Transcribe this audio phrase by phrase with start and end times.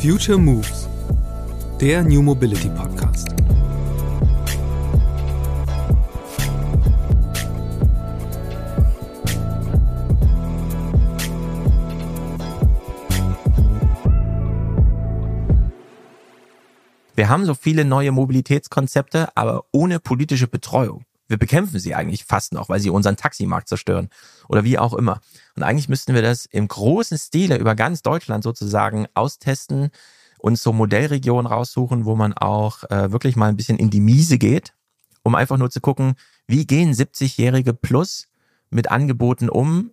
[0.00, 0.88] Future Moves,
[1.78, 3.28] der New Mobility Podcast.
[17.14, 21.04] Wir haben so viele neue Mobilitätskonzepte, aber ohne politische Betreuung.
[21.30, 24.08] Wir bekämpfen sie eigentlich fast noch, weil sie unseren Taximarkt zerstören
[24.48, 25.20] oder wie auch immer.
[25.54, 29.90] Und eigentlich müssten wir das im großen Stile über ganz Deutschland sozusagen austesten,
[30.40, 34.38] uns so Modellregionen raussuchen, wo man auch äh, wirklich mal ein bisschen in die Miese
[34.38, 34.74] geht,
[35.22, 36.14] um einfach nur zu gucken,
[36.48, 38.26] wie gehen 70-Jährige plus
[38.70, 39.92] mit Angeboten um,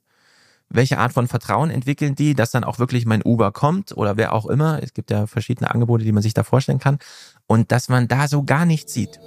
[0.69, 4.33] welche Art von Vertrauen entwickeln die, dass dann auch wirklich mein Uber kommt oder wer
[4.33, 4.81] auch immer.
[4.81, 6.97] Es gibt ja verschiedene Angebote, die man sich da vorstellen kann.
[7.45, 9.19] Und dass man da so gar nichts sieht.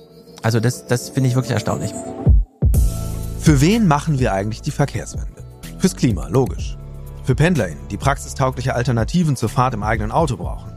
[0.42, 1.92] Also das, das finde ich wirklich erstaunlich.
[3.40, 5.42] Für wen machen wir eigentlich die Verkehrswende?
[5.78, 6.76] Fürs Klima, logisch.
[7.24, 10.72] Für PendlerInnen, die praxistaugliche Alternativen zur Fahrt im eigenen Auto brauchen.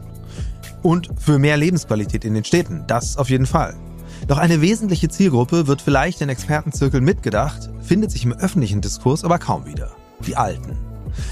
[0.82, 3.74] Und für mehr Lebensqualität in den Städten, das auf jeden Fall.
[4.28, 9.38] Doch eine wesentliche Zielgruppe wird vielleicht in Expertenzirkeln mitgedacht, findet sich im öffentlichen Diskurs aber
[9.38, 9.90] kaum wieder
[10.26, 10.76] die Alten.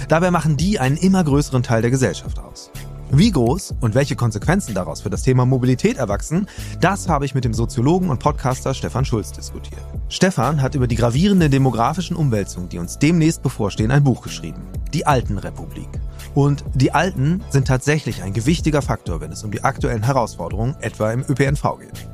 [0.09, 2.71] Dabei machen die einen immer größeren Teil der Gesellschaft aus.
[3.15, 6.47] Wie groß und welche Konsequenzen daraus für das Thema Mobilität erwachsen,
[6.81, 9.83] das habe ich mit dem Soziologen und Podcaster Stefan Schulz diskutiert.
[10.09, 14.63] Stefan hat über die gravierenden demografischen Umwälzungen, die uns demnächst bevorstehen, ein Buch geschrieben.
[14.95, 15.91] Die Altenrepublik.
[16.35, 21.13] Und die Alten sind tatsächlich ein gewichtiger Faktor, wenn es um die aktuellen Herausforderungen etwa
[21.13, 22.09] im ÖPNV geht.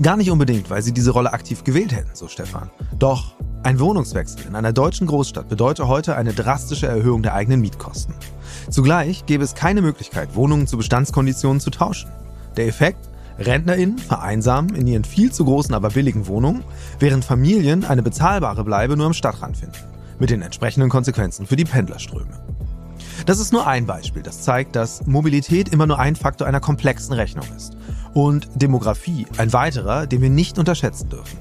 [0.00, 2.70] Gar nicht unbedingt, weil sie diese Rolle aktiv gewählt hätten, so Stefan.
[2.96, 8.14] Doch ein Wohnungswechsel in einer deutschen Großstadt bedeutet heute eine drastische Erhöhung der eigenen Mietkosten.
[8.70, 12.10] Zugleich gäbe es keine Möglichkeit, Wohnungen zu Bestandskonditionen zu tauschen.
[12.56, 13.08] Der Effekt?
[13.40, 16.62] RentnerInnen vereinsamen in ihren viel zu großen, aber billigen Wohnungen,
[17.00, 19.78] während Familien eine bezahlbare Bleibe nur am Stadtrand finden.
[20.20, 22.38] Mit den entsprechenden Konsequenzen für die Pendlerströme.
[23.26, 27.14] Das ist nur ein Beispiel, das zeigt, dass Mobilität immer nur ein Faktor einer komplexen
[27.14, 27.76] Rechnung ist.
[28.14, 31.38] Und Demografie ein weiterer, den wir nicht unterschätzen dürfen.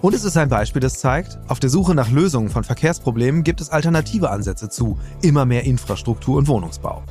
[0.00, 3.60] Und es ist ein Beispiel, das zeigt, auf der Suche nach Lösungen von Verkehrsproblemen gibt
[3.60, 7.04] es alternative Ansätze zu immer mehr Infrastruktur und Wohnungsbau.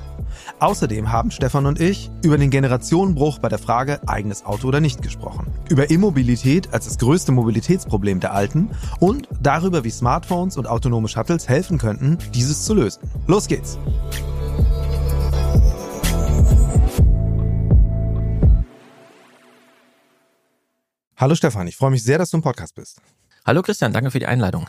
[0.60, 5.02] Außerdem haben Stefan und ich über den Generationenbruch bei der Frage eigenes Auto oder nicht
[5.02, 8.70] gesprochen, über Immobilität als das größte Mobilitätsproblem der Alten
[9.00, 13.10] und darüber, wie Smartphones und autonome Shuttles helfen könnten, dieses zu lösen.
[13.28, 13.78] Los geht's!
[21.22, 23.00] Hallo Stefan, ich freue mich sehr, dass du im Podcast bist.
[23.46, 24.68] Hallo Christian, danke für die Einladung.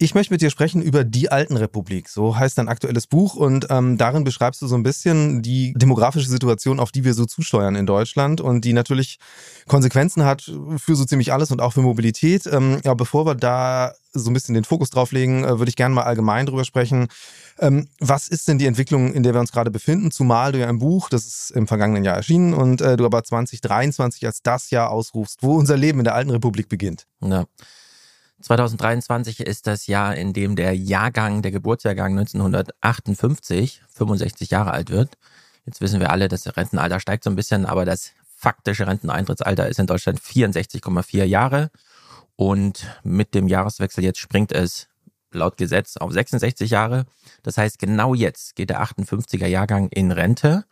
[0.00, 2.08] Ich möchte mit dir sprechen über die Altenrepublik.
[2.08, 6.28] So heißt dein aktuelles Buch und ähm, darin beschreibst du so ein bisschen die demografische
[6.28, 9.18] Situation, auf die wir so zusteuern in Deutschland und die natürlich
[9.66, 10.42] Konsequenzen hat
[10.76, 12.46] für so ziemlich alles und auch für Mobilität.
[12.46, 15.76] Ähm, ja, bevor wir da so ein bisschen den Fokus drauf legen, äh, würde ich
[15.76, 17.08] gerne mal allgemein drüber sprechen.
[17.58, 20.12] Ähm, was ist denn die Entwicklung, in der wir uns gerade befinden?
[20.12, 23.24] Zumal du ja ein Buch, das ist im vergangenen Jahr erschienen und äh, du aber
[23.24, 27.08] 2023 als das Jahr ausrufst, wo unser Leben in der alten Republik beginnt.
[27.20, 27.46] Ja.
[28.40, 35.18] 2023 ist das Jahr, in dem der Jahrgang, der Geburtsjahrgang 1958 65 Jahre alt wird.
[35.66, 39.80] Jetzt wissen wir alle, das Rentenalter steigt so ein bisschen, aber das faktische Renteneintrittsalter ist
[39.80, 41.70] in Deutschland 64,4 Jahre.
[42.36, 44.88] Und mit dem Jahreswechsel jetzt springt es
[45.32, 47.06] laut Gesetz auf 66 Jahre.
[47.42, 50.64] Das heißt, genau jetzt geht der 58er Jahrgang in Rente.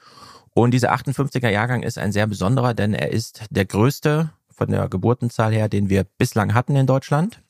[0.54, 4.88] Und dieser 58er Jahrgang ist ein sehr besonderer, denn er ist der größte von der
[4.88, 7.42] Geburtenzahl her, den wir bislang hatten in Deutschland.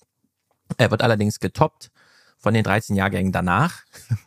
[0.79, 1.91] Er wird allerdings getoppt
[2.39, 3.83] von den 13 Jahrgängen danach.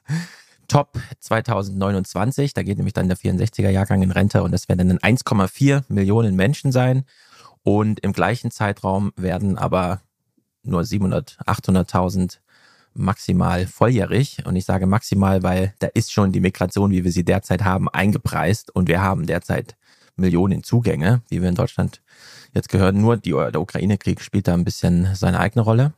[0.67, 5.00] Top 2029, da geht nämlich dann der 64er Jahrgang in Rente und das werden dann
[5.00, 7.05] 1,4 Millionen Menschen sein.
[7.63, 10.01] Und im gleichen Zeitraum werden aber
[10.63, 12.38] nur 700, 800.000
[12.94, 14.45] maximal volljährig.
[14.45, 17.89] Und ich sage maximal, weil da ist schon die Migration, wie wir sie derzeit haben,
[17.89, 18.73] eingepreist.
[18.75, 19.75] Und wir haben derzeit
[20.16, 22.01] Millionen Zugänge, wie wir in Deutschland
[22.53, 23.01] jetzt gehören.
[23.01, 25.94] Nur die, der Ukraine-Krieg spielt da ein bisschen seine eigene Rolle.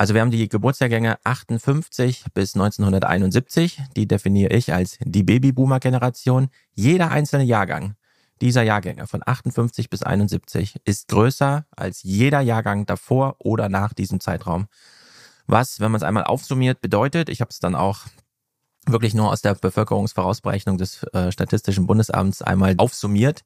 [0.00, 3.82] Also wir haben die Geburtsjahrgänge 58 bis 1971.
[3.96, 6.48] Die definiere ich als die Babyboomer-Generation.
[6.72, 7.96] Jeder einzelne Jahrgang
[8.40, 14.20] dieser Jahrgänge von 58 bis 71 ist größer als jeder Jahrgang davor oder nach diesem
[14.20, 14.68] Zeitraum.
[15.46, 18.06] Was, wenn man es einmal aufsummiert, bedeutet, ich habe es dann auch
[18.86, 23.42] wirklich nur aus der Bevölkerungsvorausberechnung des äh, Statistischen Bundesamts einmal aufsummiert.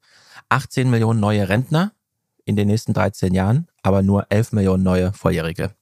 [0.47, 1.91] 18 Millionen neue Rentner
[2.45, 5.75] in den nächsten 13 Jahren, aber nur 11 Millionen neue Volljährige,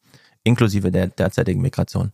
[0.43, 2.11] inklusive der derzeitigen Migration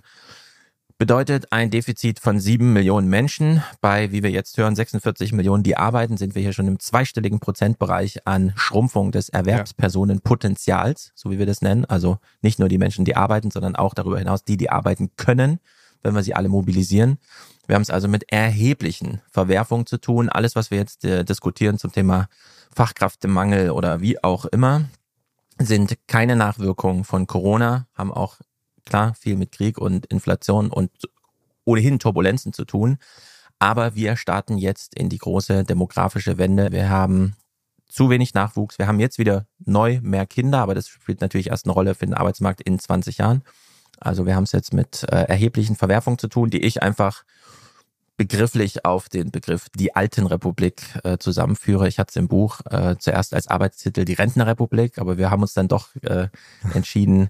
[1.00, 3.64] bedeutet ein Defizit von sieben Millionen Menschen.
[3.80, 7.40] Bei, wie wir jetzt hören, 46 Millionen, die arbeiten, sind wir hier schon im zweistelligen
[7.40, 11.86] Prozentbereich an Schrumpfung des Erwerbspersonenpotenzials, so wie wir das nennen.
[11.86, 15.60] Also nicht nur die Menschen, die arbeiten, sondern auch darüber hinaus die, die arbeiten können,
[16.04, 17.18] wenn wir sie alle mobilisieren.
[17.66, 20.28] Wir haben es also mit erheblichen Verwerfungen zu tun.
[20.28, 22.28] Alles, was wir jetzt äh, diskutieren zum Thema
[22.76, 24.90] Fachkräftemangel oder wie auch immer,
[25.60, 28.38] sind keine Nachwirkungen von Corona, haben auch
[28.86, 30.92] klar viel mit Krieg und Inflation und
[31.66, 32.98] ohnehin Turbulenzen zu tun.
[33.60, 36.72] Aber wir starten jetzt in die große demografische Wende.
[36.72, 37.36] Wir haben
[37.88, 38.80] zu wenig Nachwuchs.
[38.80, 42.06] Wir haben jetzt wieder neu mehr Kinder, aber das spielt natürlich erst eine Rolle für
[42.06, 43.44] den Arbeitsmarkt in 20 Jahren.
[44.00, 47.24] Also wir haben es jetzt mit äh, erheblichen Verwerfungen zu tun, die ich einfach
[48.20, 51.88] begrifflich auf den Begriff die Alten Republik äh, zusammenführe.
[51.88, 55.54] Ich hatte es im Buch äh, zuerst als Arbeitstitel die Rentenrepublik, aber wir haben uns
[55.54, 56.28] dann doch äh,
[56.74, 57.30] entschieden,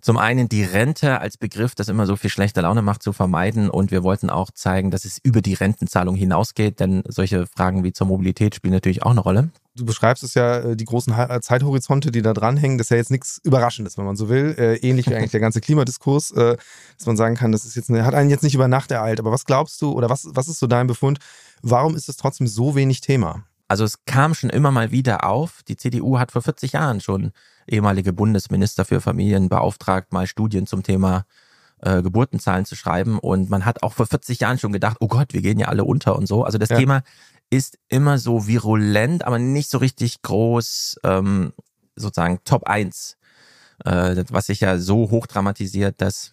[0.00, 3.70] zum einen die Rente als Begriff, das immer so viel schlechte Laune macht, zu vermeiden.
[3.70, 7.92] Und wir wollten auch zeigen, dass es über die Rentenzahlung hinausgeht, denn solche Fragen wie
[7.92, 9.50] zur Mobilität spielen natürlich auch eine Rolle.
[9.76, 13.10] Du beschreibst es ja, äh, die großen Zeithorizonte, die da dranhängen, das ist ja jetzt
[13.10, 14.54] nichts Überraschendes, wenn man so will.
[14.58, 16.56] Äh, ähnlich wie eigentlich der ganze Klimadiskurs, äh,
[16.96, 19.20] dass man sagen kann, das ist jetzt eine, hat einen jetzt nicht über Nacht ereilt.
[19.20, 21.18] Aber was glaubst du oder was, was ist so dein Befund?
[21.62, 23.44] Warum ist es trotzdem so wenig Thema?
[23.68, 25.62] Also es kam schon immer mal wieder auf.
[25.68, 27.30] Die CDU hat vor 40 Jahren schon
[27.66, 31.24] ehemalige Bundesminister für Familien beauftragt, mal Studien zum Thema
[31.82, 33.18] äh, Geburtenzahlen zu schreiben.
[33.18, 35.84] Und man hat auch vor 40 Jahren schon gedacht, oh Gott, wir gehen ja alle
[35.84, 36.44] unter und so.
[36.44, 36.78] Also das ja.
[36.78, 37.02] Thema
[37.50, 41.52] ist immer so virulent, aber nicht so richtig groß, ähm,
[41.96, 43.16] sozusagen Top 1.
[43.84, 46.32] Äh, was sich ja so hoch dramatisiert, dass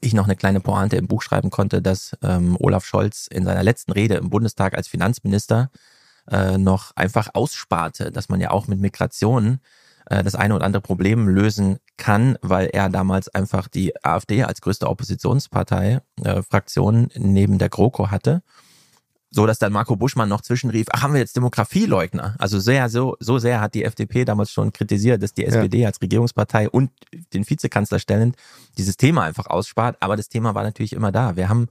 [0.00, 3.62] ich noch eine kleine Pointe im Buch schreiben konnte, dass ähm, Olaf Scholz in seiner
[3.62, 5.70] letzten Rede im Bundestag als Finanzminister
[6.30, 9.60] äh, noch einfach aussparte, dass man ja auch mit Migration
[10.06, 14.88] das eine oder andere Problem lösen kann, weil er damals einfach die AfD als größte
[14.88, 18.42] Oppositionspartei, äh, Fraktion neben der GroKo hatte.
[19.30, 22.36] So dass dann Marco Buschmann noch zwischenrief, ach, haben wir jetzt Demografieleugner?
[22.38, 25.88] Also sehr, so, so sehr hat die FDP damals schon kritisiert, dass die SPD ja.
[25.88, 26.92] als Regierungspartei und
[27.32, 28.36] den Vizekanzler stellend
[28.78, 29.96] dieses Thema einfach ausspart.
[29.98, 31.34] Aber das Thema war natürlich immer da.
[31.34, 31.66] Wir haben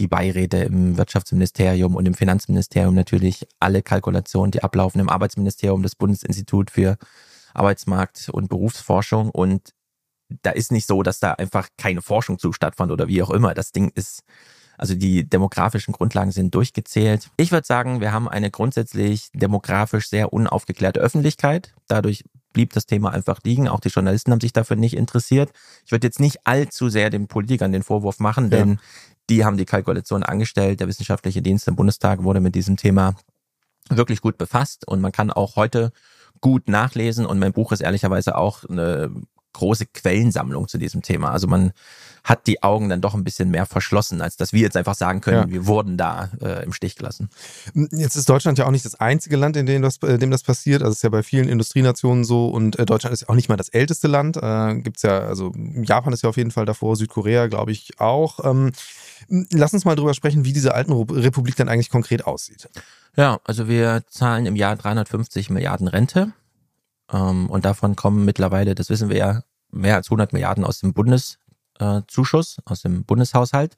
[0.00, 5.94] die Beiräte im Wirtschaftsministerium und im Finanzministerium natürlich alle Kalkulationen, die ablaufen im Arbeitsministerium, das
[5.94, 6.98] Bundesinstitut für
[7.54, 9.72] Arbeitsmarkt und Berufsforschung und
[10.42, 13.54] da ist nicht so, dass da einfach keine Forschung zu stattfand oder wie auch immer.
[13.54, 14.22] Das Ding ist,
[14.76, 17.30] also die demografischen Grundlagen sind durchgezählt.
[17.36, 21.74] Ich würde sagen, wir haben eine grundsätzlich demografisch sehr unaufgeklärte Öffentlichkeit.
[21.86, 23.68] Dadurch blieb das Thema einfach liegen.
[23.68, 25.50] Auch die Journalisten haben sich dafür nicht interessiert.
[25.84, 28.76] Ich würde jetzt nicht allzu sehr den Politikern den Vorwurf machen, denn ja.
[29.30, 30.80] die haben die Kalkulation angestellt.
[30.80, 33.14] Der wissenschaftliche Dienst im Bundestag wurde mit diesem Thema
[33.90, 35.92] wirklich gut befasst und man kann auch heute
[36.40, 37.26] gut nachlesen.
[37.26, 39.10] Und mein Buch ist ehrlicherweise auch eine
[39.54, 41.30] große Quellensammlung zu diesem Thema.
[41.30, 41.72] Also man
[42.24, 45.20] hat die Augen dann doch ein bisschen mehr verschlossen, als dass wir jetzt einfach sagen
[45.20, 45.50] können, ja.
[45.50, 47.28] wir wurden da äh, im Stich gelassen.
[47.74, 50.42] Jetzt ist Deutschland ja auch nicht das einzige Land, in dem das, in dem das
[50.42, 50.82] passiert.
[50.82, 53.50] Also es ist ja bei vielen Industrienationen so und äh, Deutschland ist ja auch nicht
[53.50, 54.38] mal das älteste Land.
[54.38, 55.52] Äh, Gibt es ja, also
[55.82, 58.42] Japan ist ja auf jeden Fall davor, Südkorea glaube ich auch.
[58.42, 58.72] Ähm,
[59.28, 62.70] lass uns mal drüber sprechen, wie diese alten Republik dann eigentlich konkret aussieht.
[63.16, 66.32] Ja, also wir zahlen im Jahr 350 Milliarden Rente.
[67.12, 70.92] Ähm, und davon kommen mittlerweile, das wissen wir ja, mehr als 100 Milliarden aus dem
[70.92, 73.76] Bundeszuschuss, aus dem Bundeshaushalt.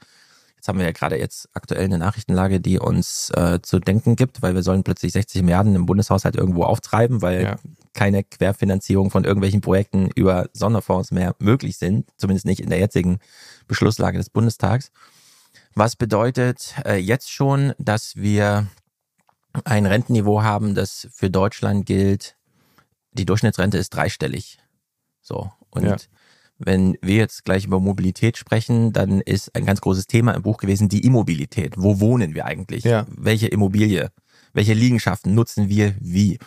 [0.56, 4.42] Jetzt haben wir ja gerade jetzt aktuell eine Nachrichtenlage, die uns äh, zu denken gibt,
[4.42, 7.56] weil wir sollen plötzlich 60 Milliarden im Bundeshaushalt irgendwo auftreiben, weil ja.
[7.92, 13.18] keine Querfinanzierung von irgendwelchen Projekten über Sonderfonds mehr möglich sind, zumindest nicht in der jetzigen
[13.68, 14.90] Beschlusslage des Bundestags.
[15.74, 18.66] Was bedeutet äh, jetzt schon, dass wir
[19.64, 22.35] ein Rentenniveau haben, das für Deutschland gilt.
[23.16, 24.58] Die Durchschnittsrente ist dreistellig.
[25.22, 25.50] So.
[25.70, 25.96] Und ja.
[26.58, 30.58] wenn wir jetzt gleich über Mobilität sprechen, dann ist ein ganz großes Thema im Buch
[30.58, 31.74] gewesen die Immobilität.
[31.76, 32.84] Wo wohnen wir eigentlich?
[32.84, 33.06] Ja.
[33.08, 34.10] Welche Immobilie?
[34.52, 36.38] Welche Liegenschaften nutzen wir wie?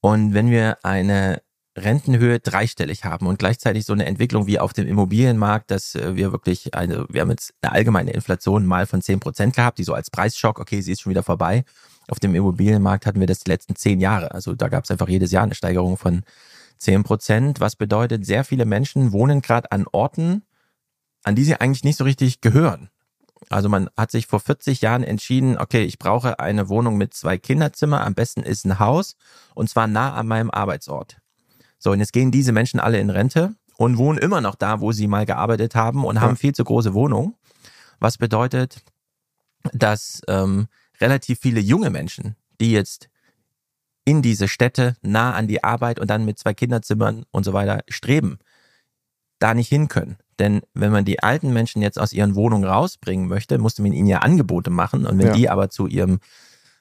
[0.00, 1.42] Und wenn wir eine
[1.76, 6.30] Rentenhöhe dreistellig haben und gleichzeitig so eine Entwicklung wie auf dem Immobilienmarkt, dass äh, wir
[6.30, 9.92] wirklich eine, wir haben jetzt eine allgemeine Inflation mal von zehn Prozent gehabt, die so
[9.92, 11.64] als Preisschock, okay, sie ist schon wieder vorbei
[12.08, 14.32] auf dem Immobilienmarkt hatten wir das die letzten zehn Jahre.
[14.32, 16.22] Also da gab es einfach jedes Jahr eine Steigerung von
[16.78, 20.42] zehn Prozent, was bedeutet, sehr viele Menschen wohnen gerade an Orten,
[21.22, 22.90] an die sie eigentlich nicht so richtig gehören.
[23.50, 27.38] Also man hat sich vor 40 Jahren entschieden, okay, ich brauche eine Wohnung mit zwei
[27.38, 29.16] Kinderzimmer, am besten ist ein Haus
[29.54, 31.18] und zwar nah an meinem Arbeitsort.
[31.78, 34.92] So, und jetzt gehen diese Menschen alle in Rente und wohnen immer noch da, wo
[34.92, 36.22] sie mal gearbeitet haben und ja.
[36.22, 37.34] haben viel zu große Wohnungen.
[38.00, 38.82] Was bedeutet,
[39.72, 40.68] dass ähm,
[41.00, 43.08] relativ viele junge Menschen, die jetzt
[44.04, 47.82] in diese Städte nah an die Arbeit und dann mit zwei Kinderzimmern und so weiter
[47.88, 48.38] streben,
[49.38, 50.16] da nicht hin können.
[50.38, 54.08] Denn wenn man die alten Menschen jetzt aus ihren Wohnungen rausbringen möchte, musste man ihnen
[54.08, 55.06] ja Angebote machen.
[55.06, 55.32] Und wenn ja.
[55.32, 56.18] die aber zu ihrem,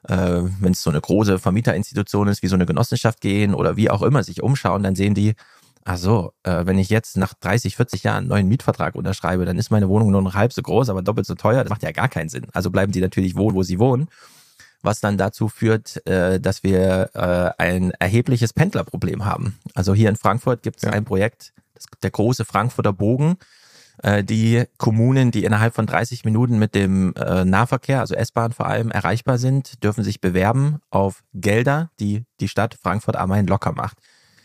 [0.08, 3.89] äh, wenn es so eine große Vermieterinstitution ist, wie so eine Genossenschaft gehen oder wie
[3.89, 5.36] auch immer sich umschauen, dann sehen die,
[5.86, 9.58] ach so, äh, wenn ich jetzt nach 30, 40 Jahren einen neuen Mietvertrag unterschreibe, dann
[9.58, 11.63] ist meine Wohnung nur noch halb so groß, aber doppelt so teuer.
[11.63, 12.48] Das macht ja gar keinen Sinn.
[12.54, 14.08] Also bleiben sie natürlich wohnen, wo sie wohnen.
[14.82, 19.58] Was dann dazu führt, äh, dass wir äh, ein erhebliches Pendlerproblem haben.
[19.74, 20.92] Also hier in Frankfurt gibt es Ja.
[20.92, 23.38] ein Projekt, das, der große Frankfurter Bogen.
[24.02, 28.66] Äh, die Kommunen, die innerhalb von 30 Minuten mit dem äh, Nahverkehr, also S-Bahn vor
[28.66, 33.72] allem, erreichbar sind, dürfen sich bewerben auf Gelder, die die Stadt Frankfurt am Main locker
[33.72, 33.98] macht.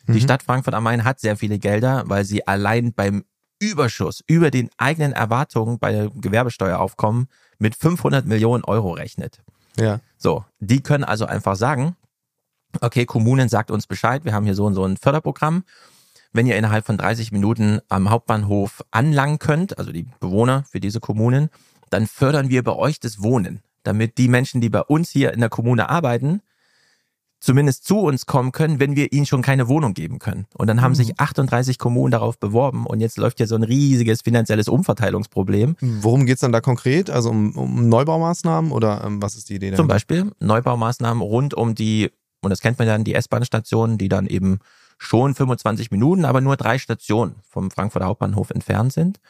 [0.08, 0.20] Die Mhm.
[0.20, 3.24] Stadt Frankfurt am Main hat sehr viele Gelder, weil sie allein beim
[3.60, 9.42] Überschuss über den eigenen Erwartungen bei der Gewerbesteueraufkommen mit 500 Millionen Euro rechnet.
[9.76, 10.00] Ja.
[10.16, 11.96] So, die können also einfach sagen,
[12.80, 15.64] okay, Kommunen sagt uns Bescheid, wir haben hier so und so ein Förderprogramm.
[16.32, 21.00] Wenn ihr innerhalb von 30 Minuten am Hauptbahnhof anlangen könnt, also die Bewohner für diese
[21.00, 21.48] Kommunen,
[21.90, 25.40] dann fördern wir bei euch das Wohnen, damit die Menschen, die bei uns hier in
[25.40, 26.42] der Kommune arbeiten,
[27.40, 30.46] zumindest zu uns kommen können, wenn wir ihnen schon keine Wohnung geben können.
[30.54, 34.22] Und dann haben sich 38 Kommunen darauf beworben und jetzt läuft hier so ein riesiges
[34.22, 35.76] finanzielles Umverteilungsproblem.
[35.80, 37.10] Worum geht's dann da konkret?
[37.10, 39.94] Also um, um Neubaumaßnahmen oder ähm, was ist die Idee Zum dahinter?
[39.94, 44.58] Beispiel Neubaumaßnahmen rund um die, und das kennt man dann, die S-Bahn-Stationen, die dann eben
[44.98, 49.20] schon 25 Minuten, aber nur drei Stationen vom Frankfurter Hauptbahnhof entfernt sind.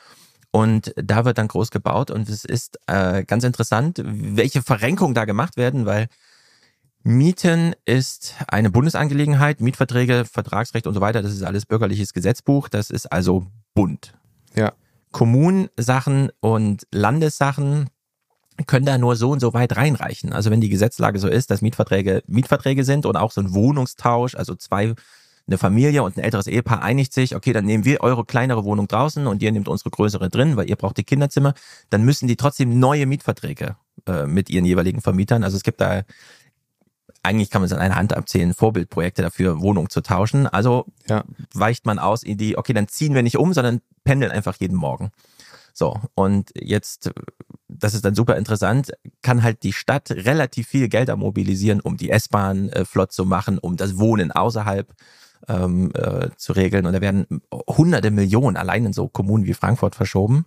[0.50, 5.26] Und da wird dann groß gebaut und es ist äh, ganz interessant, welche Verrenkungen da
[5.26, 6.08] gemacht werden, weil
[7.08, 12.90] Mieten ist eine Bundesangelegenheit, Mietverträge, Vertragsrecht und so weiter, das ist alles bürgerliches Gesetzbuch, das
[12.90, 14.12] ist also Bund.
[14.54, 14.74] Ja.
[15.10, 17.88] Kommunensachen und Landessachen
[18.66, 20.34] können da nur so und so weit reinreichen.
[20.34, 24.34] Also wenn die Gesetzlage so ist, dass Mietverträge Mietverträge sind und auch so ein Wohnungstausch,
[24.34, 24.94] also zwei,
[25.46, 28.86] eine Familie und ein älteres Ehepaar einigt sich, okay, dann nehmen wir eure kleinere Wohnung
[28.86, 31.54] draußen und ihr nehmt unsere größere drin, weil ihr braucht die Kinderzimmer,
[31.88, 35.42] dann müssen die trotzdem neue Mietverträge äh, mit ihren jeweiligen Vermietern.
[35.42, 36.02] Also es gibt da
[37.22, 40.46] eigentlich kann man es an einer Hand abzählen, Vorbildprojekte dafür, Wohnung zu tauschen.
[40.46, 41.24] Also Ja.
[41.54, 44.76] weicht man aus in die, okay, dann ziehen wir nicht um, sondern pendeln einfach jeden
[44.76, 45.10] Morgen.
[45.74, 47.10] So, und jetzt,
[47.68, 48.90] das ist dann super interessant,
[49.22, 53.58] kann halt die Stadt relativ viel Gelder mobilisieren, um die S-Bahn äh, flott zu machen,
[53.58, 54.92] um das Wohnen außerhalb
[55.46, 56.84] ähm, äh, zu regeln.
[56.84, 60.46] Und da werden hunderte Millionen allein in so Kommunen wie Frankfurt verschoben.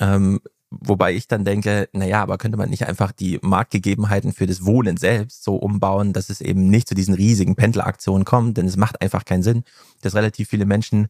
[0.00, 0.40] Ähm,
[0.80, 4.96] wobei ich dann denke, naja, aber könnte man nicht einfach die Marktgegebenheiten für das Wohnen
[4.96, 9.00] selbst so umbauen, dass es eben nicht zu diesen riesigen Pendleraktionen kommt, denn es macht
[9.02, 9.64] einfach keinen Sinn,
[10.00, 11.08] dass relativ viele Menschen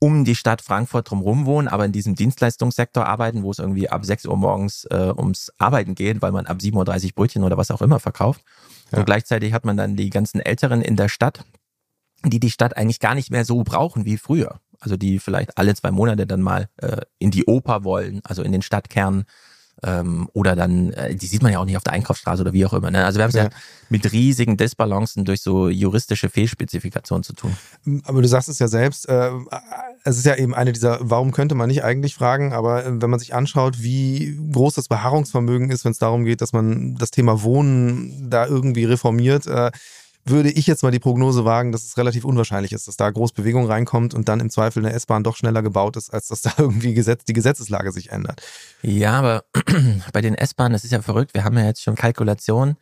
[0.00, 4.04] um die Stadt Frankfurt drumherum wohnen, aber in diesem Dienstleistungssektor arbeiten, wo es irgendwie ab
[4.04, 7.70] 6 Uhr morgens äh, ums Arbeiten geht, weil man ab 7.30 Uhr Brötchen oder was
[7.70, 8.42] auch immer verkauft.
[8.92, 8.98] Ja.
[8.98, 11.44] Und gleichzeitig hat man dann die ganzen Älteren in der Stadt,
[12.24, 14.60] die die Stadt eigentlich gar nicht mehr so brauchen wie früher.
[14.80, 18.52] Also die vielleicht alle zwei Monate dann mal äh, in die Oper wollen, also in
[18.52, 19.24] den Stadtkern.
[19.82, 22.66] Ähm, oder dann, äh, die sieht man ja auch nicht auf der Einkaufsstraße oder wie
[22.66, 22.90] auch immer.
[22.90, 23.02] Ne?
[23.02, 23.44] Also wir haben es ja.
[23.44, 23.50] Ja.
[23.88, 27.56] mit riesigen Disbalancen durch so juristische Fehlspezifikationen zu tun.
[28.04, 29.30] Aber du sagst es ja selbst, äh,
[30.04, 33.08] es ist ja eben eine dieser, warum könnte man nicht eigentlich fragen, aber äh, wenn
[33.08, 37.10] man sich anschaut, wie groß das Beharrungsvermögen ist, wenn es darum geht, dass man das
[37.10, 39.70] Thema Wohnen da irgendwie reformiert, äh,
[40.24, 43.32] würde ich jetzt mal die Prognose wagen, dass es relativ unwahrscheinlich ist, dass da groß
[43.32, 46.52] Bewegung reinkommt und dann im Zweifel eine S-Bahn doch schneller gebaut ist, als dass da
[46.58, 48.42] irgendwie Gesetz, die Gesetzeslage sich ändert.
[48.82, 49.44] Ja, aber
[50.12, 52.76] bei den S-Bahnen, das ist ja verrückt, wir haben ja jetzt schon Kalkulationen,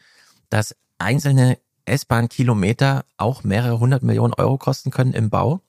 [0.51, 5.61] dass einzelne S-Bahn-Kilometer auch mehrere hundert Millionen Euro kosten können im Bau.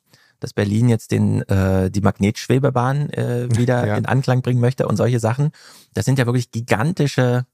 [0.41, 3.95] Dass Berlin jetzt den, äh, die Magnetschwebebahn äh, wieder Ja.
[3.97, 5.51] in Anklang bringen möchte und solche Sachen.
[5.93, 7.45] Das sind ja wirklich gigantische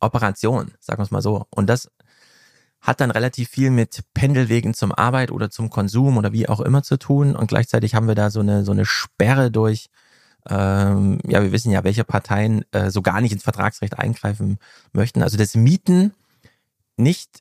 [0.00, 1.46] Operationen, sagen wir es mal so.
[1.50, 1.90] Und das
[2.82, 6.82] hat dann relativ viel mit Pendelwegen zum Arbeit oder zum Konsum oder wie auch immer
[6.82, 7.36] zu tun.
[7.36, 9.86] Und gleichzeitig haben wir da so eine, so eine Sperre durch,
[10.48, 14.58] ähm, ja, wir wissen ja, welche Parteien äh, so gar nicht ins Vertragsrecht eingreifen
[14.92, 15.22] möchten.
[15.22, 16.12] Also das Mieten
[16.96, 17.38] nicht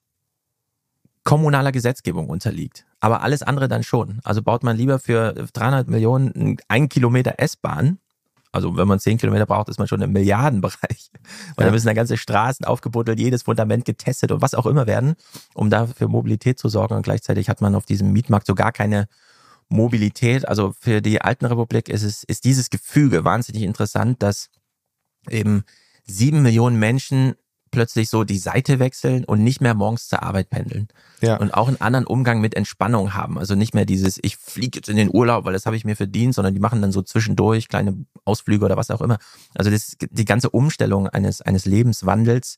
[1.23, 4.19] kommunaler Gesetzgebung unterliegt, aber alles andere dann schon.
[4.23, 7.97] Also baut man lieber für 300 Millionen ein Kilometer S-Bahn.
[8.51, 11.11] Also wenn man 10 Kilometer braucht, ist man schon im Milliardenbereich.
[11.55, 11.65] Und Ja.
[11.65, 15.15] da müssen dann ganze Straßen aufgebuddelt, jedes Fundament getestet und was auch immer werden,
[15.53, 16.95] um da für Mobilität zu sorgen.
[16.95, 19.07] Und gleichzeitig hat man auf diesem Mietmarkt so gar keine
[19.69, 20.47] Mobilität.
[20.47, 24.49] Also für die alten Republik ist es, ist dieses Gefüge wahnsinnig interessant, dass
[25.29, 25.63] eben
[26.03, 27.35] sieben Millionen Menschen
[27.71, 30.89] plötzlich so die Seite wechseln und nicht mehr morgens zur Arbeit pendeln.
[31.21, 31.37] Ja.
[31.37, 33.39] Und auch einen anderen Umgang mit Entspannung haben.
[33.39, 35.95] Also nicht mehr dieses, ich fliege jetzt in den Urlaub, weil das habe ich mir
[35.95, 39.17] verdient, sondern die machen dann so zwischendurch kleine Ausflüge oder was auch immer.
[39.55, 42.57] Also das, die ganze Umstellung eines, eines Lebenswandels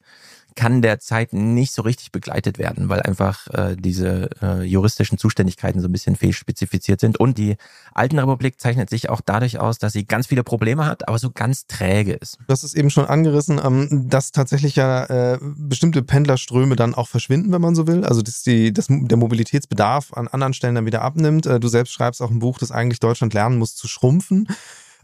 [0.55, 5.88] kann derzeit nicht so richtig begleitet werden, weil einfach äh, diese äh, juristischen Zuständigkeiten so
[5.88, 7.19] ein bisschen fehlspezifiziert sind.
[7.19, 7.57] Und die
[7.93, 11.31] Alten Republik zeichnet sich auch dadurch aus, dass sie ganz viele Probleme hat, aber so
[11.31, 12.38] ganz träge ist.
[12.48, 17.51] Hast es eben schon angerissen, ähm, dass tatsächlich ja äh, bestimmte Pendlerströme dann auch verschwinden,
[17.51, 18.03] wenn man so will.
[18.05, 21.45] Also dass die, dass der Mobilitätsbedarf an anderen Stellen dann wieder abnimmt.
[21.45, 24.48] Äh, du selbst schreibst auch ein Buch, das eigentlich Deutschland lernen muss zu schrumpfen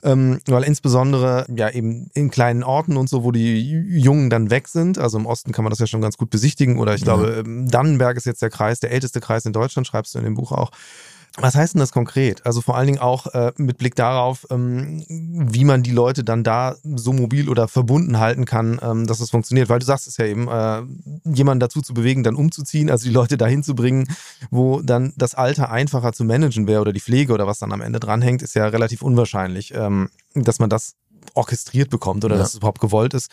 [0.04, 4.68] ähm, weil insbesondere ja eben in kleinen Orten und so, wo die Jungen dann weg
[4.68, 7.44] sind, also im Osten kann man das ja schon ganz gut besichtigen oder ich glaube,
[7.46, 7.66] ja.
[7.66, 10.52] Dannenberg ist jetzt der Kreis, der älteste Kreis in Deutschland, schreibst du in dem Buch
[10.52, 10.72] auch.
[11.42, 12.46] Was heißt denn das konkret?
[12.46, 16.44] Also vor allen Dingen auch äh, mit Blick darauf, ähm, wie man die Leute dann
[16.44, 19.70] da so mobil oder verbunden halten kann, ähm, dass es funktioniert.
[19.70, 20.82] Weil du sagst es ja eben, äh,
[21.34, 24.08] jemanden dazu zu bewegen, dann umzuziehen, also die Leute dahin zu bringen,
[24.52, 27.82] wo dann das Alter einfacher zu managen wäre oder die Pflege oder was dann am
[27.82, 30.96] Ende dranhängt, ist ja relativ unwahrscheinlich, ähm, dass man das
[31.34, 32.42] orchestriert bekommt oder ja.
[32.42, 33.32] dass es überhaupt gewollt ist.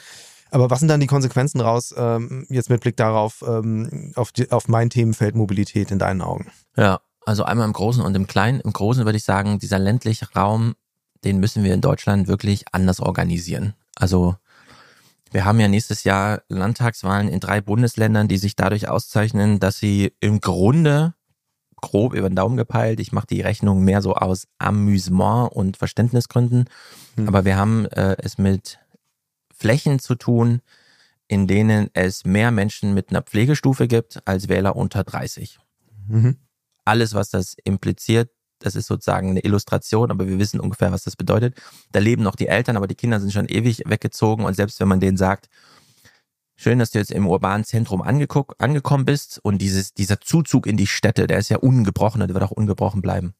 [0.50, 4.50] Aber was sind dann die Konsequenzen raus, ähm, jetzt mit Blick darauf, ähm, auf, die,
[4.52, 6.46] auf mein Themenfeld Mobilität in deinen Augen?
[6.76, 8.60] Ja, also einmal im Großen und im Kleinen.
[8.60, 10.76] Im Großen würde ich sagen, dieser ländliche Raum,
[11.24, 13.74] den müssen wir in Deutschland wirklich anders organisieren.
[13.96, 14.36] Also
[15.32, 20.12] wir haben ja nächstes Jahr Landtagswahlen in drei Bundesländern, die sich dadurch auszeichnen, dass sie
[20.20, 21.14] im Grunde
[21.74, 26.70] grob über den Daumen gepeilt, ich mache die Rechnung mehr so aus Amüsement und Verständnisgründen,
[27.16, 27.28] hm.
[27.28, 28.78] aber wir haben äh, es mit
[29.54, 30.62] Flächen zu tun,
[31.28, 35.58] in denen es mehr Menschen mit einer Pflegestufe gibt als Wähler unter 30.
[36.08, 36.36] Mhm
[36.86, 41.16] alles, was das impliziert, das ist sozusagen eine Illustration, aber wir wissen ungefähr, was das
[41.16, 41.60] bedeutet.
[41.92, 44.88] Da leben noch die Eltern, aber die Kinder sind schon ewig weggezogen und selbst wenn
[44.88, 45.48] man denen sagt,
[46.56, 50.86] schön, dass du jetzt im urbanen Zentrum angekommen bist und dieses, dieser Zuzug in die
[50.86, 53.34] Städte, der ist ja ungebrochen und der wird auch ungebrochen bleiben.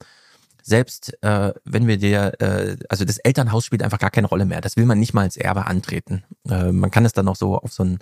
[0.62, 4.61] Selbst äh, wenn wir dir, äh, also das Elternhaus spielt einfach gar keine Rolle mehr.
[4.61, 6.25] Das will man nicht mal als Erbe antreten.
[6.49, 8.00] Äh, man kann es dann noch so auf so ein,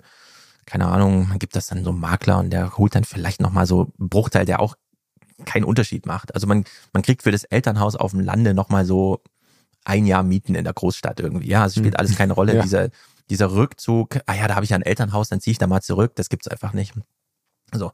[0.65, 3.67] keine Ahnung, man gibt das dann so einem Makler und der holt dann vielleicht nochmal
[3.67, 4.75] so einen Bruchteil, der auch
[5.43, 6.33] keinen Unterschied macht.
[6.33, 6.63] Also man,
[6.93, 9.21] man kriegt für das Elternhaus auf dem Lande nochmal so
[9.83, 11.49] ein Jahr Mieten in der Großstadt irgendwie.
[11.49, 11.99] Ja, es spielt hm.
[11.99, 12.53] alles keine Rolle.
[12.55, 12.61] Ja.
[12.61, 12.89] Dieser,
[13.29, 15.81] dieser Rückzug, ah ja, da habe ich ja ein Elternhaus, dann ziehe ich da mal
[15.81, 16.93] zurück, das gibt's einfach nicht.
[17.73, 17.91] So.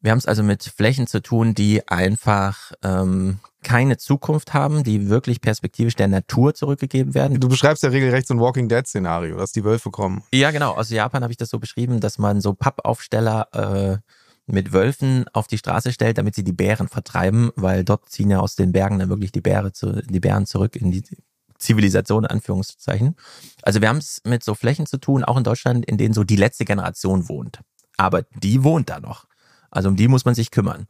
[0.00, 5.08] Wir haben es also mit Flächen zu tun, die einfach ähm, keine Zukunft haben, die
[5.08, 7.40] wirklich perspektivisch der Natur zurückgegeben werden.
[7.40, 10.22] Du beschreibst ja regelrecht so ein Walking Dead-Szenario, dass die Wölfe kommen.
[10.32, 10.74] Ja, genau.
[10.74, 13.98] Aus Japan habe ich das so beschrieben, dass man so Pappaufsteller äh,
[14.46, 18.38] mit Wölfen auf die Straße stellt, damit sie die Bären vertreiben, weil dort ziehen ja
[18.38, 21.02] aus den Bergen dann wirklich die, Bäre zu, die Bären zurück in die
[21.58, 23.16] Zivilisation, in Anführungszeichen.
[23.62, 26.22] Also wir haben es mit so Flächen zu tun, auch in Deutschland, in denen so
[26.22, 27.60] die letzte Generation wohnt.
[27.96, 29.26] Aber die wohnt da noch.
[29.70, 30.86] Also um die muss man sich kümmern.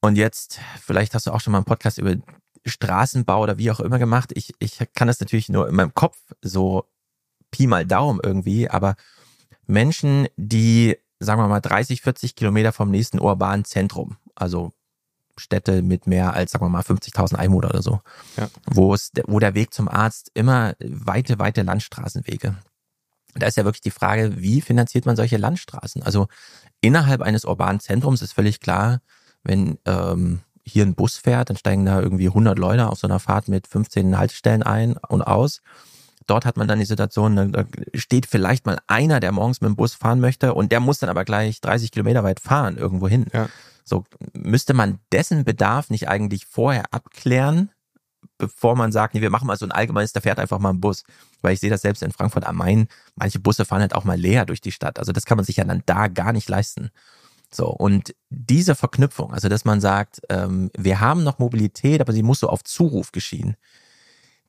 [0.00, 2.14] Und jetzt, vielleicht hast du auch schon mal einen Podcast über
[2.66, 4.30] Straßenbau oder wie auch immer gemacht.
[4.34, 6.84] Ich, ich kann das natürlich nur in meinem Kopf so
[7.50, 8.96] Pi mal Daumen irgendwie, aber
[9.66, 14.16] Menschen, die sagen wir mal, 30, 40 Kilometer vom nächsten urbanen Zentrum.
[14.34, 14.72] Also
[15.36, 18.00] Städte mit mehr als, sagen wir mal, 50.000 Einwohner oder so.
[18.36, 18.48] Ja.
[18.66, 22.56] Wo es, wo der Weg zum Arzt immer weite, weite Landstraßenwege.
[23.34, 26.02] Da ist ja wirklich die Frage, wie finanziert man solche Landstraßen?
[26.02, 26.26] Also
[26.80, 29.00] innerhalb eines urbanen Zentrums ist völlig klar,
[29.44, 33.20] wenn ähm, hier ein Bus fährt, dann steigen da irgendwie 100 Leute auf so einer
[33.20, 35.62] Fahrt mit 15 Haltestellen ein und aus
[36.30, 37.64] dort hat man dann die Situation, da
[37.94, 41.10] steht vielleicht mal einer, der morgens mit dem Bus fahren möchte und der muss dann
[41.10, 43.26] aber gleich 30 Kilometer weit fahren irgendwo hin.
[43.32, 43.48] Ja.
[43.84, 47.70] So müsste man dessen Bedarf nicht eigentlich vorher abklären,
[48.36, 50.80] bevor man sagt, nee, wir machen mal so ein allgemeines, da fährt einfach mal ein
[50.80, 51.04] Bus.
[51.40, 54.18] Weil ich sehe das selbst in Frankfurt am Main, manche Busse fahren halt auch mal
[54.18, 54.98] leer durch die Stadt.
[54.98, 56.90] Also das kann man sich ja dann da gar nicht leisten.
[57.50, 62.22] So, und diese Verknüpfung, also dass man sagt, ähm, wir haben noch Mobilität, aber sie
[62.22, 63.56] muss so auf Zuruf geschehen,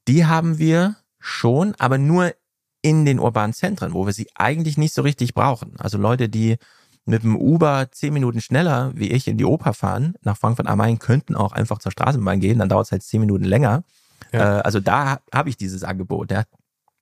[0.07, 2.34] die haben wir schon, aber nur
[2.82, 5.73] in den urbanen Zentren, wo wir sie eigentlich nicht so richtig brauchen.
[5.79, 6.58] Also Leute, die
[7.05, 10.77] mit dem Uber zehn Minuten schneller wie ich in die Oper fahren, nach Frankfurt am
[10.77, 13.84] Main, könnten auch einfach zur Straßenbahn gehen, dann dauert es halt zehn Minuten länger.
[14.32, 14.60] Ja.
[14.60, 16.43] Äh, also da habe ich dieses Angebot, ja,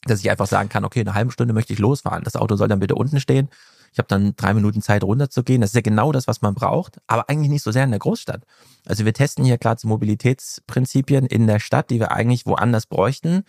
[0.05, 2.23] dass ich einfach sagen kann, okay, eine halbe Stunde möchte ich losfahren.
[2.23, 3.49] Das Auto soll dann bitte unten stehen.
[3.91, 5.61] Ich habe dann drei Minuten Zeit runterzugehen.
[5.61, 7.99] Das ist ja genau das, was man braucht, aber eigentlich nicht so sehr in der
[7.99, 8.43] Großstadt.
[8.85, 13.43] Also wir testen hier gerade so Mobilitätsprinzipien in der Stadt, die wir eigentlich woanders bräuchten.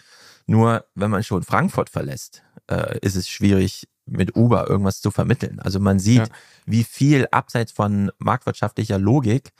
[0.48, 5.60] Nur wenn man schon Frankfurt verlässt, äh, ist es schwierig, mit Uber irgendwas zu vermitteln.
[5.60, 6.34] Also man sieht, ja.
[6.64, 9.52] wie viel abseits von marktwirtschaftlicher Logik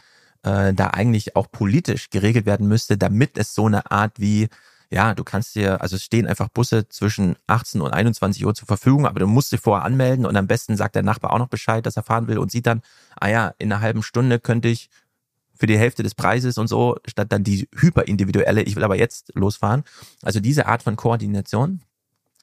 [0.45, 4.49] äh, da eigentlich auch politisch geregelt werden müsste, damit es so eine Art wie,
[4.89, 8.67] ja, du kannst dir, also es stehen einfach Busse zwischen 18 und 21 Uhr zur
[8.67, 11.49] Verfügung, aber du musst dich vorher anmelden und am besten sagt der Nachbar auch noch
[11.49, 12.81] Bescheid, dass er fahren will und sieht dann,
[13.21, 14.89] ah ja, in einer halben Stunde könnte ich
[15.59, 19.33] für die Hälfte des Preises und so, statt dann die hyperindividuelle, ich will aber jetzt
[19.35, 19.83] losfahren.
[20.23, 21.81] Also diese Art von Koordination,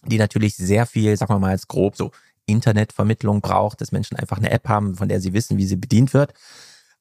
[0.04, 2.12] die natürlich sehr viel, sagen wir mal jetzt grob, so
[2.46, 6.14] Internetvermittlung braucht, dass Menschen einfach eine App haben, von der sie wissen, wie sie bedient
[6.14, 6.34] wird.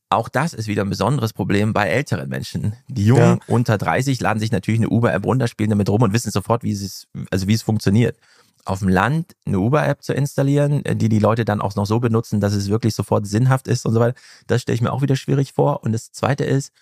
[0.09, 2.74] Auch das ist wieder ein besonderes Problem bei älteren Menschen.
[2.88, 3.38] Die Jungen ja.
[3.48, 6.72] unter 30 laden sich natürlich eine Uber-App runter, spielen damit rum und wissen sofort, wie
[6.72, 8.16] es, also wie es funktioniert.
[8.64, 12.40] Auf dem Land eine Uber-App zu installieren, die die Leute dann auch noch so benutzen,
[12.40, 15.16] dass es wirklich sofort sinnhaft ist und so weiter, das stelle ich mir auch wieder
[15.16, 15.83] schwierig vor.
[15.83, 16.72] Und das Zweite ist,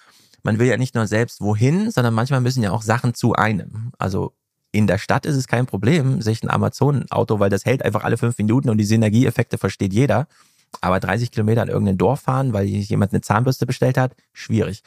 [0.43, 3.93] man will ja nicht nur selbst wohin, sondern manchmal müssen ja auch Sachen zu einem.
[3.99, 4.33] Also
[4.73, 8.17] in der Stadt ist es kein Problem, sich ein Amazon-Auto, weil das hält einfach alle
[8.17, 10.27] fünf Minuten und die Synergieeffekte versteht jeder.
[10.81, 14.83] Aber 30 Kilometer an irgendein Dorf fahren, weil jemand eine Zahnbürste bestellt hat, schwierig.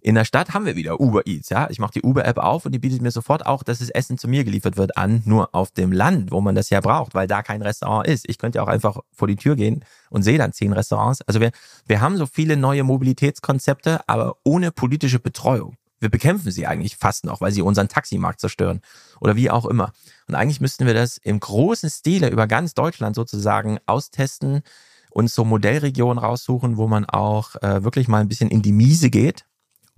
[0.00, 1.68] In der Stadt haben wir wieder Uber Eats, ja.
[1.70, 4.28] Ich mache die Uber-App auf und die bietet mir sofort auch, dass das Essen zu
[4.28, 7.42] mir geliefert wird an, nur auf dem Land, wo man das ja braucht, weil da
[7.42, 8.28] kein Restaurant ist.
[8.28, 11.22] Ich könnte ja auch einfach vor die Tür gehen und sehe dann zehn Restaurants.
[11.22, 11.50] Also wir,
[11.86, 15.76] wir haben so viele neue Mobilitätskonzepte, aber ohne politische Betreuung.
[15.98, 18.80] Wir bekämpfen sie eigentlich fast noch, weil sie unseren Taximarkt zerstören
[19.20, 19.92] oder wie auch immer.
[20.28, 24.62] Und eigentlich müssten wir das im großen Stile über ganz Deutschland sozusagen austesten,
[25.10, 29.10] uns so Modellregionen raussuchen, wo man auch äh, wirklich mal ein bisschen in die Miese
[29.10, 29.47] geht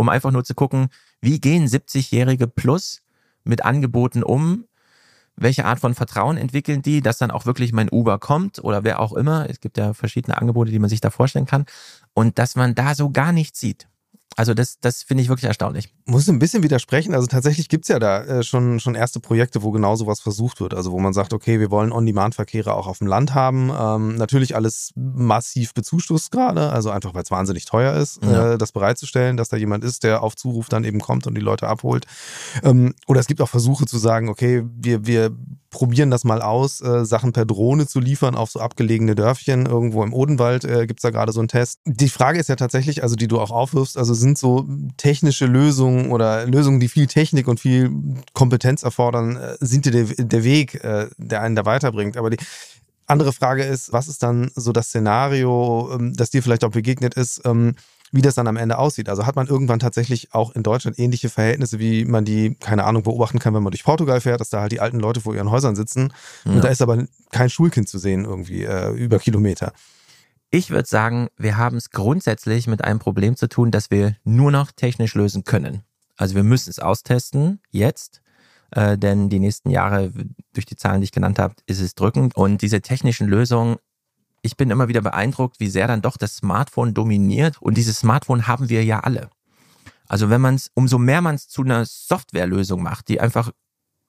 [0.01, 0.89] um einfach nur zu gucken,
[1.21, 3.03] wie gehen 70-Jährige plus
[3.45, 4.65] mit Angeboten um,
[5.37, 9.01] welche Art von Vertrauen entwickeln die, dass dann auch wirklich mein Uber kommt oder wer
[9.01, 9.49] auch immer.
[9.51, 11.67] Es gibt ja verschiedene Angebote, die man sich da vorstellen kann.
[12.15, 13.89] Und dass man da so gar nichts sieht.
[14.37, 15.93] Also das, das finde ich wirklich erstaunlich.
[16.07, 17.15] Muss ein bisschen widersprechen.
[17.15, 20.61] Also tatsächlich gibt es ja da äh, schon, schon erste Projekte, wo genau sowas versucht
[20.61, 20.73] wird.
[20.73, 23.71] Also wo man sagt, okay, wir wollen On-Demand-Verkehre auch auf dem Land haben.
[23.77, 28.53] Ähm, natürlich alles massiv bezuschusst gerade, also einfach weil es wahnsinnig teuer ist, ja.
[28.53, 31.41] äh, das bereitzustellen, dass da jemand ist, der auf Zuruf dann eben kommt und die
[31.41, 32.07] Leute abholt.
[32.63, 35.37] Ähm, oder es gibt auch Versuche zu sagen, okay, wir, wir
[35.71, 39.67] probieren das mal aus, äh, Sachen per Drohne zu liefern auf so abgelegene Dörfchen.
[39.67, 41.79] Irgendwo im Odenwald äh, gibt es da gerade so einen Test.
[41.85, 46.11] Die Frage ist ja tatsächlich, also die du auch aufwirfst, also sind so technische Lösungen
[46.11, 47.91] oder Lösungen, die viel Technik und viel
[48.33, 52.17] Kompetenz erfordern, äh, sind dir der, der Weg, äh, der einen da weiterbringt.
[52.17, 52.39] Aber die
[53.07, 57.15] andere Frage ist, was ist dann so das Szenario, ähm, das dir vielleicht auch begegnet
[57.15, 57.75] ist, ähm,
[58.13, 59.09] wie das dann am Ende aussieht.
[59.09, 63.03] Also hat man irgendwann tatsächlich auch in Deutschland ähnliche Verhältnisse, wie man die, keine Ahnung,
[63.03, 65.51] beobachten kann, wenn man durch Portugal fährt, dass da halt die alten Leute vor ihren
[65.51, 66.13] Häusern sitzen
[66.45, 66.53] ja.
[66.53, 69.73] und da ist aber kein Schulkind zu sehen irgendwie äh, über Kilometer.
[70.51, 74.51] Ich würde sagen, wir haben es grundsätzlich mit einem Problem zu tun, das wir nur
[74.51, 75.85] noch technisch lösen können.
[76.17, 78.21] Also wir müssen es austesten, jetzt,
[78.73, 80.13] äh, denn die nächsten Jahre,
[80.53, 82.35] durch die Zahlen, die ich genannt habe, ist es drückend.
[82.37, 83.77] Und diese technischen Lösungen
[84.43, 87.61] ich bin immer wieder beeindruckt, wie sehr dann doch das Smartphone dominiert.
[87.61, 89.31] Und dieses Smartphone haben wir ja alle.
[90.09, 93.53] Also wenn man es, umso mehr man es zu einer Softwarelösung macht, die einfach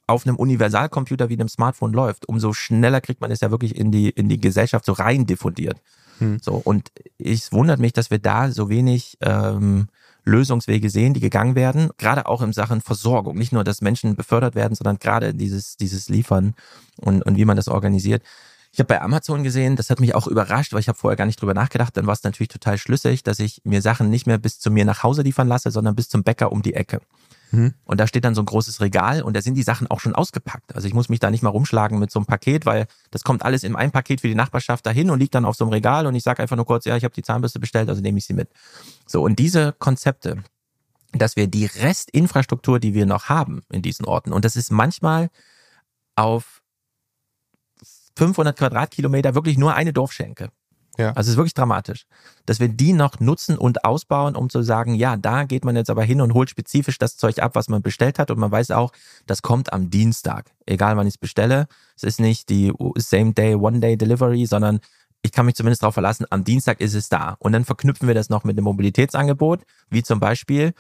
[0.08, 3.92] auf einem Universalcomputer wie einem Smartphone läuft, umso schneller kriegt man es ja wirklich in
[3.92, 5.80] die, in die Gesellschaft so rein diffundiert.
[6.20, 6.40] Hm.
[6.42, 9.88] So, und es wundert mich, dass wir da so wenig ähm,
[10.24, 13.38] Lösungswege sehen, die gegangen werden, gerade auch in Sachen Versorgung.
[13.38, 16.54] Nicht nur, dass Menschen befördert werden, sondern gerade dieses, dieses Liefern
[16.98, 18.24] und, und wie man das organisiert.
[18.74, 21.26] Ich habe bei Amazon gesehen, das hat mich auch überrascht, weil ich habe vorher gar
[21.26, 21.96] nicht drüber nachgedacht.
[21.98, 24.86] Dann war es natürlich total schlüssig, dass ich mir Sachen nicht mehr bis zu mir
[24.86, 27.02] nach Hause liefern lasse, sondern bis zum Bäcker um die Ecke.
[27.52, 27.74] Mhm.
[27.84, 30.16] Und da steht dann so ein großes Regal und da sind die Sachen auch schon
[30.16, 30.74] ausgepackt.
[30.74, 33.44] Also ich muss mich da nicht mal rumschlagen mit so einem Paket, weil das kommt
[33.44, 36.08] alles in ein Paket für die Nachbarschaft dahin und liegt dann auf so einem Regal
[36.08, 38.26] und ich sage einfach nur kurz, ja, ich habe die Zahnbürste bestellt, also nehme ich
[38.26, 38.50] sie mit.
[39.06, 40.44] So, und diese Konzepte,
[41.12, 45.30] dass wir die Restinfrastruktur, die wir noch haben in diesen Orten, und das ist manchmal
[46.16, 46.61] auf
[48.18, 50.50] 500 Quadratkilometer wirklich nur eine Dorfschenke.
[50.98, 51.10] Ja.
[51.14, 52.06] Also es ist wirklich dramatisch,
[52.46, 55.90] dass wir die noch nutzen und ausbauen, um zu sagen, ja, da geht man jetzt
[55.90, 58.72] aber hin und holt spezifisch das Zeug ab, was man bestellt hat und man weiß
[58.72, 58.92] auch,
[59.26, 61.68] das kommt am Dienstag, egal wann ich es bestelle.
[61.96, 64.80] Es ist nicht die Same Day, One Day Delivery, sondern
[65.22, 67.36] ich kann mich zumindest darauf verlassen, am Dienstag ist es da.
[67.40, 70.74] Und dann verknüpfen wir das noch mit einem Mobilitätsangebot, wie zum Beispiel,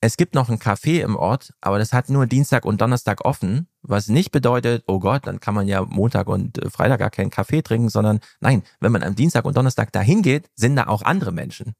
[0.00, 3.68] es gibt noch ein Café im Ort, aber das hat nur Dienstag und Donnerstag offen,
[3.82, 7.30] was nicht bedeutet, oh Gott, dann kann man ja Montag und äh, Freitag gar keinen
[7.30, 11.02] Kaffee trinken, sondern nein, wenn man am Dienstag und Donnerstag dahin geht, sind da auch
[11.02, 11.74] andere Menschen.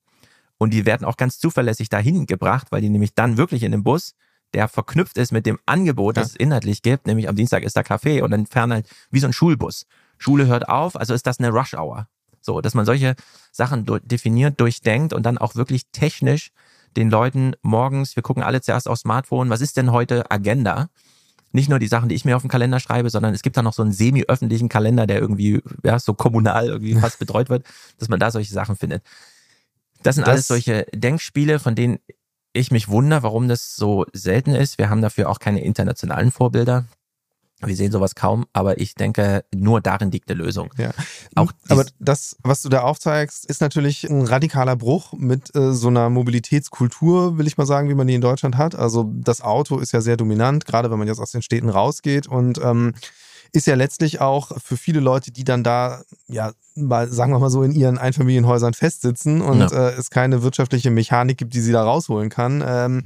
[0.59, 3.83] Und die werden auch ganz zuverlässig dahin gebracht, weil die nämlich dann wirklich in dem
[3.83, 4.15] Bus,
[4.53, 6.33] der verknüpft ist mit dem Angebot, das ja.
[6.33, 9.27] es inhaltlich gibt, nämlich am Dienstag ist da Kaffee und dann fern halt wie so
[9.27, 9.87] ein Schulbus.
[10.19, 12.07] Schule hört auf, also ist das eine Rush Hour.
[12.43, 13.15] So, dass man solche
[13.53, 16.53] Sachen definiert, durchdenkt und dann auch wirklich technisch
[16.97, 20.89] den Leuten morgens, wir gucken alle zuerst aufs Smartphone, was ist denn heute Agenda?
[21.53, 23.63] Nicht nur die Sachen, die ich mir auf den Kalender schreibe, sondern es gibt da
[23.63, 27.65] noch so einen semi-öffentlichen Kalender, der irgendwie ja, so kommunal irgendwie fast betreut wird,
[27.99, 29.03] dass man da solche Sachen findet.
[30.03, 31.99] Das sind das alles solche Denkspiele, von denen
[32.53, 34.79] ich mich wundere, warum das so selten ist.
[34.79, 36.87] Wir haben dafür auch keine internationalen Vorbilder.
[37.63, 40.73] Wir sehen sowas kaum, aber ich denke, nur darin liegt eine Lösung.
[40.79, 40.91] Ja.
[41.35, 45.89] Auch aber das, was du da aufzeigst, ist natürlich ein radikaler Bruch mit äh, so
[45.89, 48.75] einer Mobilitätskultur, will ich mal sagen, wie man die in Deutschland hat.
[48.75, 52.27] Also das Auto ist ja sehr dominant, gerade wenn man jetzt aus den Städten rausgeht
[52.27, 52.95] und ähm,
[53.53, 57.51] ist ja letztlich auch für viele Leute, die dann da, ja, mal, sagen wir mal
[57.51, 59.89] so, in ihren Einfamilienhäusern festsitzen und ja.
[59.89, 62.63] äh, es keine wirtschaftliche Mechanik gibt, die sie da rausholen kann.
[62.67, 63.03] Ähm,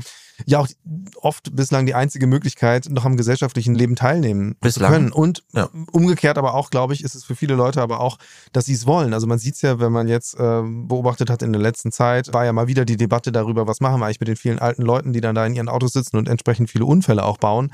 [0.47, 0.69] ja auch
[1.17, 4.91] oft bislang die einzige Möglichkeit, noch am gesellschaftlichen Leben teilnehmen bislang.
[4.91, 5.13] zu können.
[5.13, 5.69] Und ja.
[5.93, 8.19] umgekehrt aber auch, glaube ich, ist es für viele Leute aber auch,
[8.53, 9.15] dass sie es wollen.
[9.15, 12.33] Also man sieht es ja, wenn man jetzt äh, beobachtet hat in der letzten Zeit,
[12.33, 14.83] war ja mal wieder die Debatte darüber, was machen wir eigentlich mit den vielen alten
[14.83, 17.71] Leuten, die dann da in ihren Autos sitzen und entsprechend viele Unfälle auch bauen.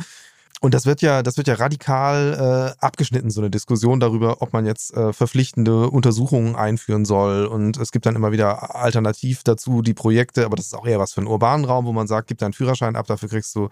[0.61, 4.53] Und das wird ja, das wird ja radikal äh, abgeschnitten, so eine Diskussion darüber, ob
[4.53, 7.47] man jetzt äh, verpflichtende Untersuchungen einführen soll.
[7.47, 10.99] Und es gibt dann immer wieder alternativ dazu die Projekte, aber das ist auch eher
[10.99, 13.71] was für einen urbanen Raum, wo man sagt, gib deinen Führerschein ab, dafür kriegst du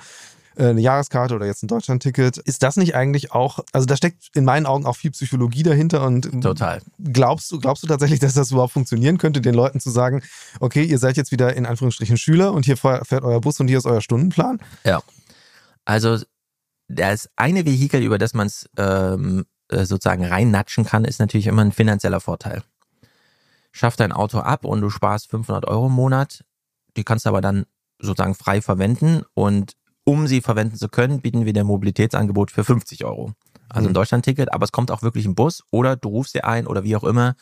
[0.56, 2.38] äh, eine Jahreskarte oder jetzt ein Deutschlandticket.
[2.38, 6.06] Ist das nicht eigentlich auch, also da steckt in meinen Augen auch viel Psychologie dahinter
[6.06, 6.80] und total.
[6.98, 10.22] Glaubst du, glaubst du tatsächlich, dass das überhaupt funktionieren könnte, den Leuten zu sagen,
[10.58, 13.76] okay, ihr seid jetzt wieder in Anführungsstrichen Schüler und hier fährt euer Bus und hier
[13.76, 14.58] ist euer Stundenplan?
[14.84, 15.02] Ja.
[15.84, 16.18] Also
[16.88, 21.62] das eine Vehikel, über das man es ähm, äh, sozusagen reinnatschen kann, ist natürlich immer
[21.62, 22.62] ein finanzieller Vorteil.
[23.72, 26.44] Schaff dein Auto ab und du sparst 500 Euro im Monat.
[26.96, 27.66] Die kannst du aber dann
[28.00, 29.74] sozusagen frei verwenden und
[30.04, 33.32] um sie verwenden zu können, bieten wir dir ein Mobilitätsangebot für 50 Euro.
[33.68, 33.94] Also ein mhm.
[33.94, 36.96] Deutschlandticket, aber es kommt auch wirklich ein Bus oder du rufst dir ein oder wie
[36.96, 37.34] auch immer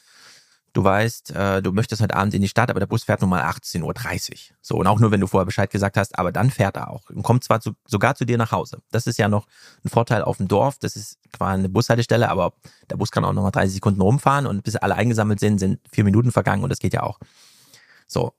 [0.77, 3.31] du weißt, äh, du möchtest heute Abend in die Stadt, aber der Bus fährt nun
[3.31, 4.37] mal 18.30 Uhr.
[4.61, 7.09] So, und auch nur, wenn du vorher Bescheid gesagt hast, aber dann fährt er auch
[7.09, 8.83] und kommt zwar zu, sogar zu dir nach Hause.
[8.91, 9.47] Das ist ja noch
[9.85, 10.79] ein Vorteil auf dem Dorf.
[10.79, 12.53] Das ist quasi eine Bushaltestelle, aber
[12.91, 15.81] der Bus kann auch noch mal 30 Sekunden rumfahren und bis alle eingesammelt sind, sind
[15.91, 17.19] vier Minuten vergangen und das geht ja auch.
[18.07, 18.35] So.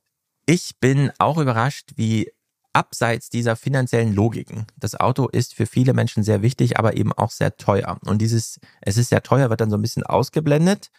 [0.49, 2.31] Ich bin auch überrascht, wie
[2.71, 4.67] abseits dieser finanziellen Logiken.
[4.77, 7.97] Das Auto ist für viele Menschen sehr wichtig, aber eben auch sehr teuer.
[8.05, 10.89] Und dieses, es ist sehr teuer, wird dann so ein bisschen ausgeblendet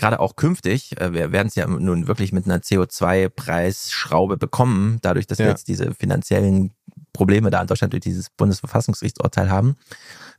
[0.00, 5.26] gerade auch künftig, äh, wir werden es ja nun wirklich mit einer CO2-Preisschraube bekommen, dadurch,
[5.26, 5.44] dass ja.
[5.44, 6.72] wir jetzt diese finanziellen
[7.12, 9.76] Probleme da in Deutschland durch dieses Bundesverfassungsgerichtsurteil haben.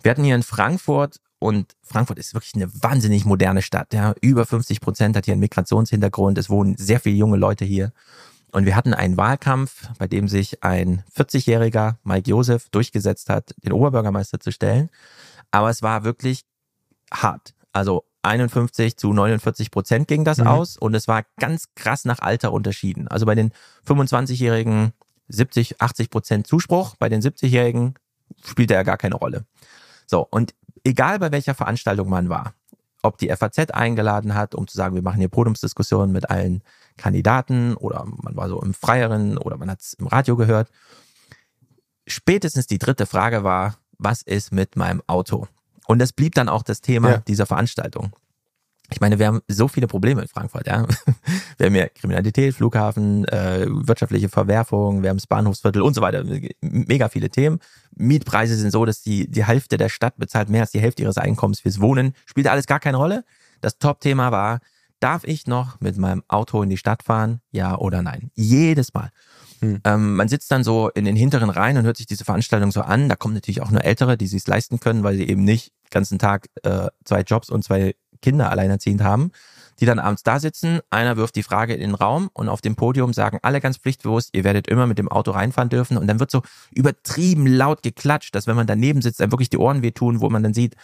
[0.02, 3.93] Wir hatten hier in Frankfurt und Frankfurt ist wirklich eine wahnsinnig moderne Stadt.
[3.93, 4.13] Ja.
[4.21, 6.38] Über 50 Prozent hat hier einen Migrationshintergrund.
[6.38, 7.93] Es wohnen sehr viele junge Leute hier.
[8.52, 13.71] Und wir hatten einen Wahlkampf, bei dem sich ein 40-jähriger Mike Josef durchgesetzt hat, den
[13.71, 14.89] Oberbürgermeister zu stellen.
[15.52, 16.45] Aber es war wirklich
[17.13, 17.54] hart.
[17.71, 20.48] Also 51 zu 49 Prozent ging das mhm.
[20.48, 23.08] aus und es war ganz krass nach Alter unterschieden.
[23.08, 23.52] Also bei den
[23.88, 24.94] 25-Jährigen
[25.28, 27.96] 70, 80 Prozent Zuspruch, bei den 70-Jährigen
[28.44, 29.46] spielte er gar keine Rolle.
[30.06, 30.54] So, und
[30.84, 32.54] egal bei welcher Veranstaltung man war,
[33.02, 36.64] ob die FAZ eingeladen hat, um zu sagen, wir machen hier Podiumsdiskussionen mit allen
[36.98, 40.70] Kandidaten oder man war so im Freieren oder man hat es im Radio gehört.
[42.08, 45.48] Spätestens die dritte Frage war, was ist mit meinem Auto?
[45.88, 47.17] Und das blieb dann auch das Thema ja.
[47.17, 48.15] dieser Veranstaltung.
[48.94, 50.86] Ich meine, wir haben so viele Probleme in Frankfurt, ja.
[51.58, 56.24] Wir haben ja Kriminalität, Flughafen, äh, wirtschaftliche Verwerfung, wir haben das Bahnhofsviertel und so weiter.
[56.62, 57.60] Mega viele Themen.
[57.96, 61.20] Mietpreise sind so, dass die, die Hälfte der Stadt bezahlt mehr als die Hälfte ihres
[61.20, 62.15] Einkommens fürs Wohnen.
[62.26, 63.24] Spielt alles gar keine Rolle.
[63.62, 64.60] Das Top-Thema war,
[65.00, 67.41] darf ich noch mit meinem Auto in die Stadt fahren?
[67.52, 68.32] Ja oder nein?
[68.34, 69.12] Jedes Mal.
[69.62, 69.80] Hm.
[69.84, 72.82] Ähm, man sitzt dann so in den hinteren Reihen und hört sich diese Veranstaltung so
[72.82, 73.10] an.
[73.10, 76.19] Da kommen natürlich auch nur Ältere, die sich leisten können, weil sie eben nicht ganzen
[76.19, 79.32] Tag äh, zwei Jobs und zwei Kinder alleinerziehend haben,
[79.80, 80.80] die dann abends da sitzen.
[80.89, 84.30] Einer wirft die Frage in den Raum und auf dem Podium sagen alle ganz pflichtbewusst,
[84.34, 85.97] ihr werdet immer mit dem Auto reinfahren dürfen.
[85.97, 89.58] Und dann wird so übertrieben laut geklatscht, dass wenn man daneben sitzt, dann wirklich die
[89.58, 90.76] Ohren wehtun, wo man dann sieht,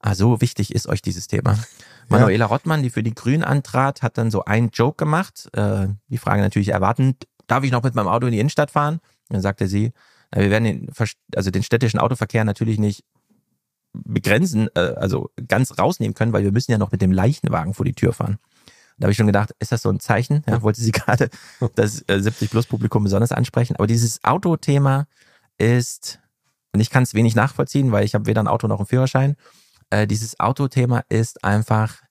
[0.00, 1.58] ah, so wichtig ist euch dieses Thema.
[2.08, 5.48] Manuela Rottmann, die für die Grünen antrat, hat dann so einen Joke gemacht.
[5.52, 9.00] Äh, die Frage natürlich erwartend, darf ich noch mit meinem Auto in die Innenstadt fahren?
[9.28, 9.92] Dann sagte sie,
[10.34, 10.90] na, wir werden den,
[11.34, 13.04] also den städtischen Autoverkehr natürlich nicht
[13.92, 17.84] begrenzen, äh, also ganz rausnehmen können, weil wir müssen ja noch mit dem Leichenwagen vor
[17.84, 18.38] die Tür fahren.
[18.98, 20.42] Da habe ich schon gedacht, ist das so ein Zeichen?
[20.48, 21.30] Ja, wollte sie gerade
[21.74, 23.76] das äh, 70-Plus-Publikum besonders ansprechen.
[23.76, 25.06] Aber dieses Autothema
[25.58, 26.20] ist,
[26.72, 29.36] und ich kann es wenig nachvollziehen, weil ich habe weder ein Auto noch einen Führerschein.
[29.90, 32.02] Äh, dieses Autothema ist einfach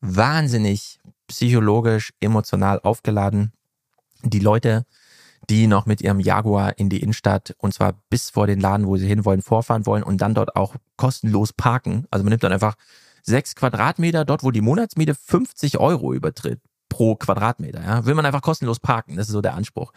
[0.00, 3.52] wahnsinnig psychologisch, emotional aufgeladen
[4.24, 4.84] die Leute,
[5.50, 8.96] die noch mit ihrem Jaguar in die Innenstadt und zwar bis vor den Laden, wo
[8.96, 12.06] sie hinwollen, vorfahren wollen und dann dort auch kostenlos parken.
[12.10, 12.76] Also man nimmt dann einfach
[13.22, 17.82] sechs Quadratmeter, dort wo die Monatsmiete 50 Euro übertritt pro Quadratmeter.
[17.82, 19.16] Ja, will man einfach kostenlos parken.
[19.16, 19.92] Das ist so der Anspruch.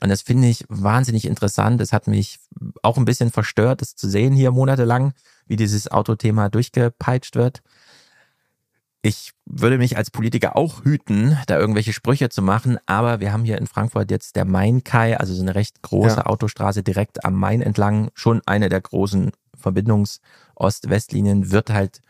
[0.00, 1.80] Und das finde ich wahnsinnig interessant.
[1.80, 2.40] Das hat mich
[2.82, 5.12] auch ein bisschen verstört, das zu sehen hier monatelang,
[5.46, 7.62] wie dieses Autothema durchgepeitscht wird.
[9.04, 13.44] Ich würde mich als Politiker auch hüten, da irgendwelche Sprüche zu machen, aber wir haben
[13.44, 16.26] hier in Frankfurt jetzt der Main-Kai, also so eine recht große ja.
[16.26, 22.00] Autostraße direkt am Main entlang, schon eine der großen Verbindungs-Ost-West-Linien, wird halt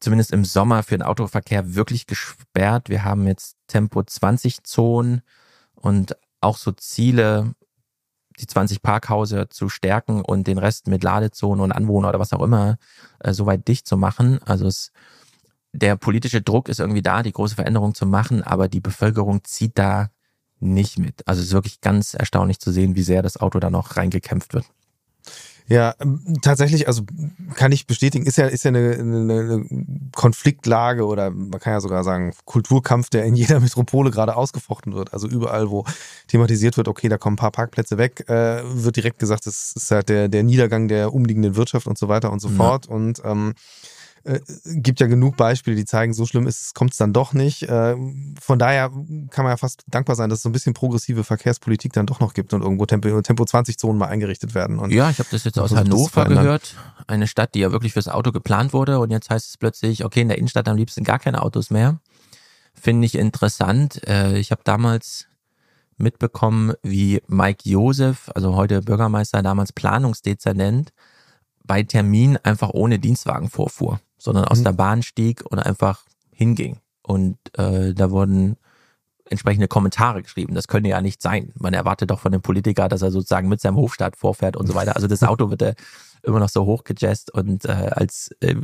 [0.00, 2.88] zumindest im Sommer für den Autoverkehr wirklich gesperrt.
[2.88, 5.22] Wir haben jetzt Tempo 20 Zonen
[5.74, 7.54] und auch so Ziele
[8.40, 12.42] die 20 Parkhäuser zu stärken und den Rest mit Ladezonen und Anwohner oder was auch
[12.42, 12.78] immer
[13.20, 14.40] äh, soweit dicht zu machen.
[14.44, 14.92] Also es,
[15.72, 19.78] der politische Druck ist irgendwie da, die große Veränderung zu machen, aber die Bevölkerung zieht
[19.78, 20.10] da
[20.60, 21.26] nicht mit.
[21.26, 24.54] Also es ist wirklich ganz erstaunlich zu sehen, wie sehr das Auto da noch reingekämpft
[24.54, 24.66] wird.
[25.68, 27.02] Ja, ähm, tatsächlich, also
[27.54, 29.66] kann ich bestätigen, ist ja, ist ja eine, eine, eine
[30.14, 35.12] Konfliktlage oder man kann ja sogar sagen, Kulturkampf, der in jeder Metropole gerade ausgefochten wird.
[35.12, 35.84] Also überall, wo
[36.26, 39.90] thematisiert wird, okay, da kommen ein paar Parkplätze weg, äh, wird direkt gesagt, das ist
[39.90, 42.54] halt der, der Niedergang der umliegenden Wirtschaft und so weiter und so ja.
[42.54, 42.86] fort.
[42.86, 43.52] Und ähm,
[44.28, 47.32] äh, gibt ja genug Beispiele, die zeigen, so schlimm ist es, kommt es dann doch
[47.32, 47.62] nicht.
[47.62, 47.96] Äh,
[48.40, 48.90] von daher
[49.30, 52.20] kann man ja fast dankbar sein, dass es so ein bisschen progressive Verkehrspolitik dann doch
[52.20, 54.78] noch gibt und irgendwo Tempo, Tempo 20 Zonen mal eingerichtet werden.
[54.78, 58.08] Und ja, ich habe das jetzt aus Hannover gehört, eine Stadt, die ja wirklich fürs
[58.08, 61.18] Auto geplant wurde und jetzt heißt es plötzlich, okay, in der Innenstadt am liebsten gar
[61.18, 61.98] keine Autos mehr.
[62.74, 64.06] Finde ich interessant.
[64.06, 65.26] Äh, ich habe damals
[65.96, 70.92] mitbekommen, wie Mike Josef, also heute Bürgermeister, damals Planungsdezernent,
[71.68, 74.64] bei Termin einfach ohne Dienstwagen vorfuhr sondern aus mhm.
[74.64, 76.78] der Bahn stieg und einfach hinging.
[77.02, 78.56] Und äh, da wurden
[79.30, 80.54] entsprechende Kommentare geschrieben.
[80.54, 81.52] Das könnte ja nicht sein.
[81.54, 84.74] Man erwartet doch von dem Politiker, dass er sozusagen mit seinem Hofstaat vorfährt und so
[84.74, 84.96] weiter.
[84.96, 85.72] Also das Auto wird ja
[86.22, 88.56] immer noch so hochgejazzt und äh, als äh,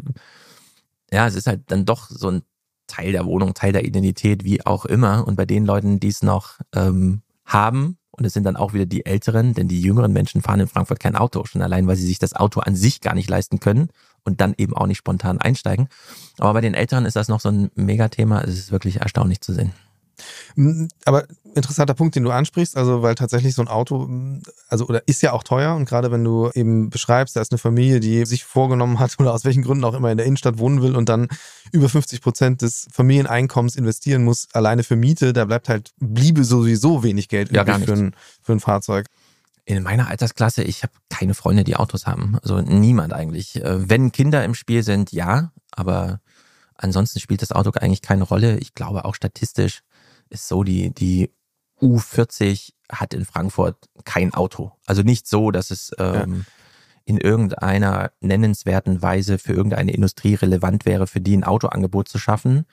[1.12, 2.42] ja, es ist halt dann doch so ein
[2.86, 5.26] Teil der Wohnung, Teil der Identität, wie auch immer.
[5.26, 8.87] Und bei den Leuten, die es noch ähm, haben, und es sind dann auch wieder
[8.87, 12.07] die Älteren, denn die jüngeren Menschen fahren in Frankfurt kein Auto, schon allein, weil sie
[12.07, 13.88] sich das Auto an sich gar nicht leisten können
[14.24, 15.88] und dann eben auch nicht spontan einsteigen.
[16.38, 18.40] Aber bei den Älteren ist das noch so ein Megathema.
[18.40, 19.72] Es ist wirklich erstaunlich zu sehen.
[20.57, 21.24] Mm, aber
[21.55, 25.22] interessanter Punkt, den du ansprichst, also weil tatsächlich so ein Auto, mm, also oder ist
[25.22, 28.44] ja auch teuer und gerade wenn du eben beschreibst, da ist eine Familie, die sich
[28.44, 31.29] vorgenommen hat oder aus welchen Gründen auch immer in der Innenstadt wohnen will und dann
[31.72, 37.03] über 50 Prozent des Familieneinkommens investieren muss, alleine für Miete, da bleibt halt, bliebe sowieso
[37.03, 39.07] wenig Geld ja, für ein, für ein Fahrzeug.
[39.66, 42.37] In meiner Altersklasse, ich habe keine Freunde, die Autos haben.
[42.42, 43.57] Also niemand eigentlich.
[43.57, 46.20] Äh, wenn Kinder im Spiel sind, ja, aber
[46.77, 48.59] ansonsten spielt das Auto eigentlich keine Rolle.
[48.59, 49.81] Ich glaube auch statistisch
[50.30, 51.30] ist so, die, die
[51.80, 54.72] U40 hat in Frankfurt kein Auto.
[54.87, 56.52] Also nicht so, dass es ähm, ja.
[57.04, 62.66] in irgendeiner nennenswerten Weise für irgendeine Industrie relevant wäre, für die ein Autoangebot zu schaffen.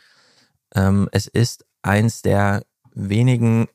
[0.75, 3.67] Ähm, es ist eins der wenigen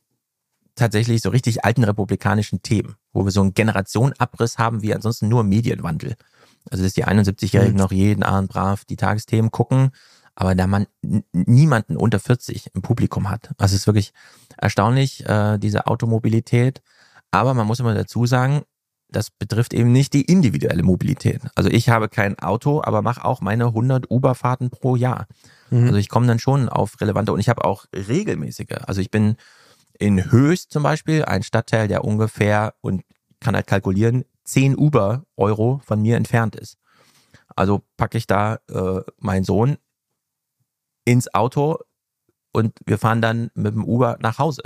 [0.74, 5.42] tatsächlich so richtig alten republikanischen Themen, wo wir so einen Generationenabriss haben, wie ansonsten nur
[5.42, 6.16] Medienwandel.
[6.70, 7.78] Also dass die 71-Jährigen mhm.
[7.78, 9.92] noch jeden Abend brav die Tagesthemen gucken
[10.37, 10.87] aber da man
[11.33, 13.51] niemanden unter 40 im Publikum hat.
[13.59, 14.12] Also es ist wirklich
[14.59, 16.83] erstaunlich, äh, diese Automobilität.
[17.31, 18.62] Aber man muss immer dazu sagen,
[19.09, 21.40] das betrifft eben nicht die individuelle Mobilität.
[21.55, 25.27] Also ich habe kein Auto, aber mache auch meine 100 Uber-Fahrten pro Jahr.
[25.70, 25.87] Mhm.
[25.87, 28.83] Also ich komme dann schon auf relevante und ich habe auch regelmäßige.
[28.87, 29.37] Also ich bin
[29.99, 33.03] in Höchst zum Beispiel, ein Stadtteil, der ungefähr und
[33.40, 36.77] kann halt kalkulieren, 10 Uber-Euro von mir entfernt ist.
[37.55, 39.79] Also packe ich da äh, meinen Sohn
[41.06, 41.78] ins Auto
[42.52, 44.62] und wir fahren dann mit dem Uber nach Hause.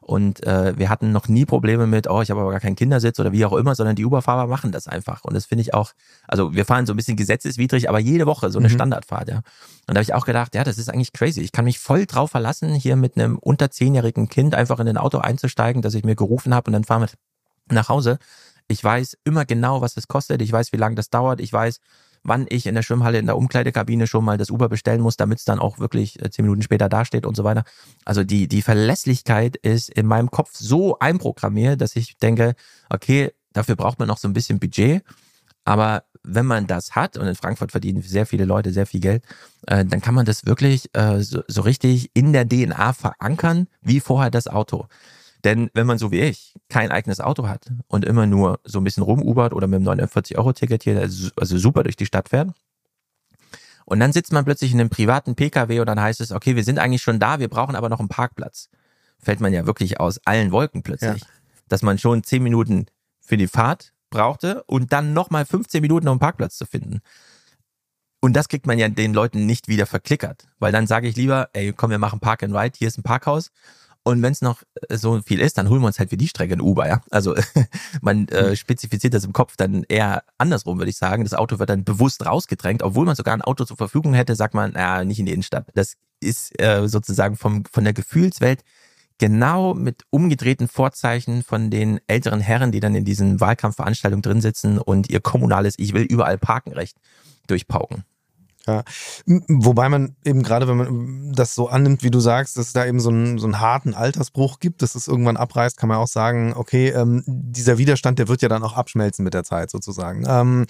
[0.00, 3.18] Und äh, wir hatten noch nie Probleme mit, oh, ich habe aber gar keinen Kindersitz
[3.18, 5.24] oder wie auch immer, sondern die Uberfahrer machen das einfach.
[5.24, 5.94] Und das finde ich auch,
[6.28, 8.74] also wir fahren so ein bisschen gesetzeswidrig, aber jede Woche so eine mhm.
[8.74, 9.38] Standardfahrt, ja.
[9.38, 9.44] Und
[9.88, 11.40] da habe ich auch gedacht, ja, das ist eigentlich crazy.
[11.40, 14.96] Ich kann mich voll drauf verlassen, hier mit einem unter zehnjährigen Kind einfach in ein
[14.96, 17.08] Auto einzusteigen, das ich mir gerufen habe und dann fahren wir
[17.74, 18.18] nach Hause.
[18.68, 20.40] Ich weiß immer genau, was es kostet.
[20.40, 21.40] Ich weiß, wie lange das dauert.
[21.40, 21.80] Ich weiß,
[22.26, 25.38] wann ich in der Schwimmhalle in der Umkleidekabine schon mal das Uber bestellen muss, damit
[25.38, 27.64] es dann auch wirklich äh, zehn Minuten später dasteht und so weiter.
[28.04, 32.54] Also die, die Verlässlichkeit ist in meinem Kopf so einprogrammiert, dass ich denke,
[32.90, 35.02] okay, dafür braucht man noch so ein bisschen Budget.
[35.64, 39.24] Aber wenn man das hat, und in Frankfurt verdienen sehr viele Leute sehr viel Geld,
[39.66, 44.00] äh, dann kann man das wirklich äh, so, so richtig in der DNA verankern, wie
[44.00, 44.86] vorher das Auto.
[45.46, 48.84] Denn wenn man so wie ich kein eigenes Auto hat und immer nur so ein
[48.84, 52.50] bisschen rumubert oder mit dem 49-Euro-Ticket hier also super durch die Stadt fährt,
[53.84, 56.64] und dann sitzt man plötzlich in einem privaten Pkw und dann heißt es, okay, wir
[56.64, 58.68] sind eigentlich schon da, wir brauchen aber noch einen Parkplatz.
[59.20, 61.22] Fällt man ja wirklich aus allen Wolken plötzlich.
[61.22, 61.28] Ja.
[61.68, 62.86] Dass man schon 10 Minuten
[63.20, 66.98] für die Fahrt brauchte und dann nochmal 15 Minuten, um einen Parkplatz zu finden.
[68.20, 70.48] Und das kriegt man ja den Leuten nicht wieder verklickert.
[70.58, 73.04] Weil dann sage ich lieber, ey, komm, wir machen Park and Ride, hier ist ein
[73.04, 73.52] Parkhaus
[74.06, 76.28] und wenn es noch äh, so viel ist, dann holen wir uns halt für die
[76.28, 77.02] Strecke ein Uber, ja.
[77.10, 77.34] Also
[78.00, 78.56] man äh, hm.
[78.56, 81.24] spezifiziert das im Kopf dann eher andersrum, würde ich sagen.
[81.24, 84.54] Das Auto wird dann bewusst rausgedrängt, obwohl man sogar ein Auto zur Verfügung hätte, sagt
[84.54, 85.66] man, ja, nicht in die Innenstadt.
[85.74, 88.62] Das ist äh, sozusagen vom, von der Gefühlswelt
[89.18, 94.78] genau mit umgedrehten Vorzeichen von den älteren Herren, die dann in diesen Wahlkampfveranstaltungen drin sitzen
[94.78, 96.96] und ihr kommunales Ich will überall Parkenrecht
[97.48, 98.04] durchpauken.
[98.66, 98.82] Ja,
[99.26, 102.84] wobei man eben gerade, wenn man das so annimmt, wie du sagst, dass es da
[102.84, 106.08] eben so einen, so einen harten Altersbruch gibt, dass es irgendwann abreißt, kann man auch
[106.08, 110.24] sagen, okay, ähm, dieser Widerstand, der wird ja dann auch abschmelzen mit der Zeit sozusagen.
[110.26, 110.66] Ähm,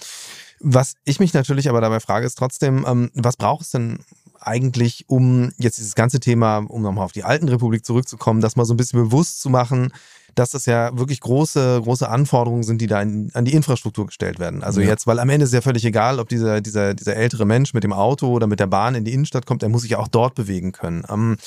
[0.59, 3.99] was ich mich natürlich aber dabei frage, ist trotzdem, ähm, was braucht es denn
[4.41, 8.65] eigentlich, um jetzt dieses ganze Thema, um nochmal auf die alten Republik zurückzukommen, das mal
[8.65, 9.91] so ein bisschen bewusst zu machen,
[10.35, 14.39] dass das ja wirklich große, große Anforderungen sind, die da in, an die Infrastruktur gestellt
[14.39, 14.63] werden.
[14.63, 14.87] Also ja.
[14.87, 17.83] jetzt, weil am Ende ist ja völlig egal, ob dieser, dieser, dieser ältere Mensch mit
[17.83, 20.07] dem Auto oder mit der Bahn in die Innenstadt kommt, er muss sich ja auch
[20.07, 21.03] dort bewegen können.
[21.09, 21.37] Ähm,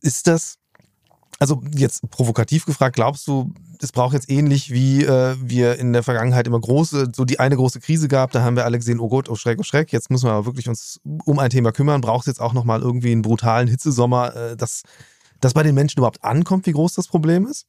[0.00, 0.58] ist das,
[1.44, 6.02] also jetzt provokativ gefragt, glaubst du, es braucht jetzt ähnlich wie äh, wir in der
[6.02, 9.10] Vergangenheit immer große, so die eine große Krise gab, da haben wir alle gesehen, oh
[9.10, 12.00] Gott, oh Schreck, oh Schreck, jetzt müssen wir aber wirklich uns um ein Thema kümmern.
[12.00, 14.84] Braucht es jetzt auch nochmal irgendwie einen brutalen Hitzesommer, äh, dass
[15.42, 17.66] das bei den Menschen überhaupt ankommt, wie groß das Problem ist?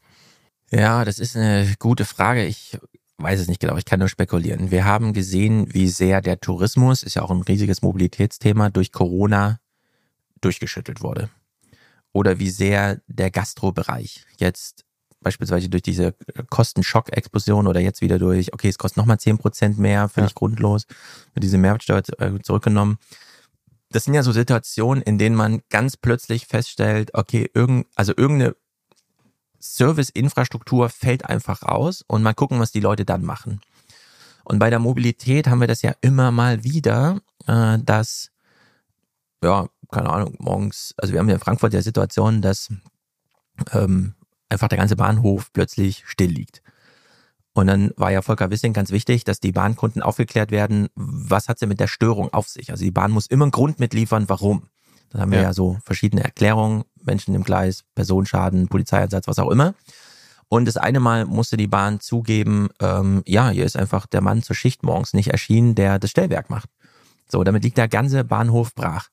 [0.71, 2.45] Ja, das ist eine gute Frage.
[2.45, 2.77] Ich
[3.17, 4.71] weiß es nicht genau, ich kann nur spekulieren.
[4.71, 9.59] Wir haben gesehen, wie sehr der Tourismus, ist ja auch ein riesiges Mobilitätsthema, durch Corona
[10.39, 11.29] durchgeschüttelt wurde.
[12.15, 14.85] Oder wie sehr der Gastrobereich jetzt
[15.19, 16.15] beispielsweise durch diese
[16.49, 20.35] Kostenschock-Explosion oder jetzt wieder durch, okay, es kostet nochmal zehn Prozent mehr, völlig ja.
[20.35, 20.85] grundlos,
[21.33, 22.99] mit diese Mehrwertsteuer äh, zurückgenommen.
[23.89, 28.55] Das sind ja so Situationen, in denen man ganz plötzlich feststellt, okay, irgend, also irgendeine
[29.59, 33.59] Serviceinfrastruktur fällt einfach raus und mal gucken, was die Leute dann machen.
[34.45, 38.31] Und bei der Mobilität haben wir das ja immer mal wieder, äh, dass,
[39.43, 42.69] ja, keine Ahnung, morgens, also wir haben ja in Frankfurt ja Situation, dass
[43.71, 44.15] ähm,
[44.49, 46.61] einfach der ganze Bahnhof plötzlich still liegt.
[47.53, 51.57] Und dann war ja Volker Wissing ganz wichtig, dass die Bahnkunden aufgeklärt werden, was hat
[51.57, 52.69] sie mit der Störung auf sich.
[52.69, 54.67] Also die Bahn muss immer einen Grund mitliefern, warum.
[55.09, 55.45] Dann haben wir ja.
[55.45, 59.73] ja so verschiedene Erklärungen, Menschen im Gleis, Personenschaden, Polizeieinsatz, was auch immer.
[60.49, 64.43] Und das eine Mal musste die Bahn zugeben, ähm, ja, hier ist einfach der Mann
[64.43, 66.69] zur Schicht morgens nicht erschienen, der das Stellwerk macht.
[67.29, 69.07] So, damit liegt der ganze Bahnhof brach.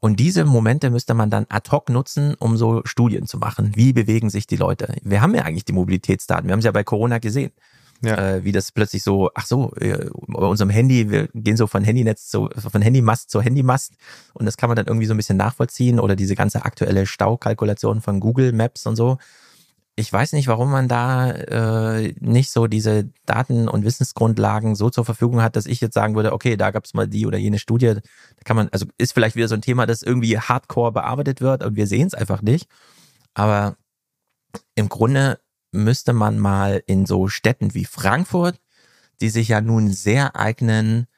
[0.00, 3.72] Und diese Momente müsste man dann ad hoc nutzen, um so Studien zu machen.
[3.74, 4.94] Wie bewegen sich die Leute?
[5.02, 6.46] Wir haben ja eigentlich die Mobilitätsdaten.
[6.46, 7.52] Wir haben es ja bei Corona gesehen
[8.02, 8.16] ja.
[8.16, 11.84] äh, wie das plötzlich so, ach so, äh, bei unserem Handy, wir gehen so von
[11.84, 13.94] Handynetz zu, von Handymast zu Handymast
[14.34, 18.00] und das kann man dann irgendwie so ein bisschen nachvollziehen oder diese ganze aktuelle Staukalkulation
[18.00, 19.18] von Google Maps und so.
[19.98, 25.04] Ich weiß nicht, warum man da äh, nicht so diese Daten und Wissensgrundlagen so zur
[25.04, 27.58] Verfügung hat, dass ich jetzt sagen würde, okay, da gab es mal die oder jene
[27.58, 27.94] Studie.
[27.94, 31.64] Da kann man, also ist vielleicht wieder so ein Thema, das irgendwie hardcore bearbeitet wird
[31.64, 32.68] und wir sehen es einfach nicht.
[33.34, 33.76] Aber
[34.76, 35.40] im Grunde
[35.72, 38.60] müsste man mal in so Städten wie Frankfurt,
[39.20, 41.08] die sich ja nun sehr eignen,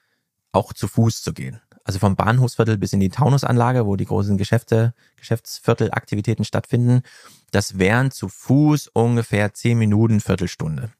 [0.52, 1.60] auch zu Fuß zu gehen.
[1.84, 7.02] Also vom Bahnhofsviertel bis in die Taunusanlage, wo die großen Geschäfte, Geschäftsviertelaktivitäten stattfinden.
[7.50, 10.90] Das wären zu Fuß ungefähr zehn Minuten, Viertelstunde.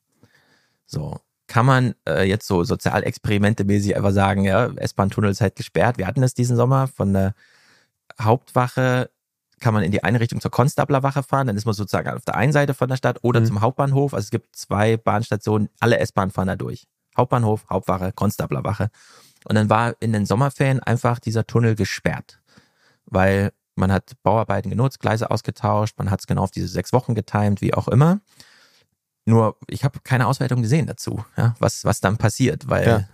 [0.87, 1.21] So.
[1.47, 5.99] Kann man äh, jetzt so sozialexperimentemäßig einfach sagen, ja, S-Bahn-Tunnel ist halt gesperrt.
[5.99, 7.35] Wir hatten es diesen Sommer von der
[8.21, 9.11] Hauptwache
[9.61, 12.35] kann man in die eine Richtung zur Konstablerwache fahren, dann ist man sozusagen auf der
[12.35, 13.47] einen Seite von der Stadt oder mhm.
[13.47, 14.15] zum Hauptbahnhof.
[14.15, 16.87] Also es gibt zwei Bahnstationen, alle S-Bahnen fahren da durch.
[17.17, 18.91] Hauptbahnhof, Hauptwache, Konstablerwache.
[19.45, 22.41] Und dann war in den Sommerferien einfach dieser Tunnel gesperrt,
[23.05, 27.15] weil man hat Bauarbeiten genutzt, Gleise ausgetauscht, man hat es genau auf diese sechs Wochen
[27.15, 28.21] getimt, wie auch immer.
[29.27, 33.05] Nur ich habe keine Auswertung gesehen dazu, ja, was, was dann passiert, weil ja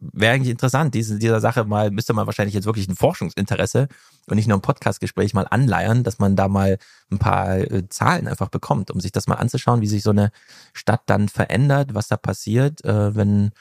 [0.00, 3.88] wäre eigentlich interessant, diese, dieser Sache mal, müsste man wahrscheinlich jetzt wirklich ein Forschungsinteresse
[4.28, 6.78] und nicht nur ein Podcastgespräch mal anleiern, dass man da mal
[7.10, 10.30] ein paar äh, Zahlen einfach bekommt, um sich das mal anzuschauen, wie sich so eine
[10.72, 13.52] Stadt dann verändert, was da passiert, äh, wenn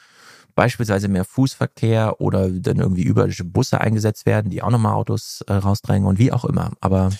[0.55, 5.53] beispielsweise mehr Fußverkehr oder dann irgendwie überirdische Busse eingesetzt werden, die auch nochmal Autos äh,
[5.53, 6.71] rausdrängen und wie auch immer.
[6.79, 7.11] Aber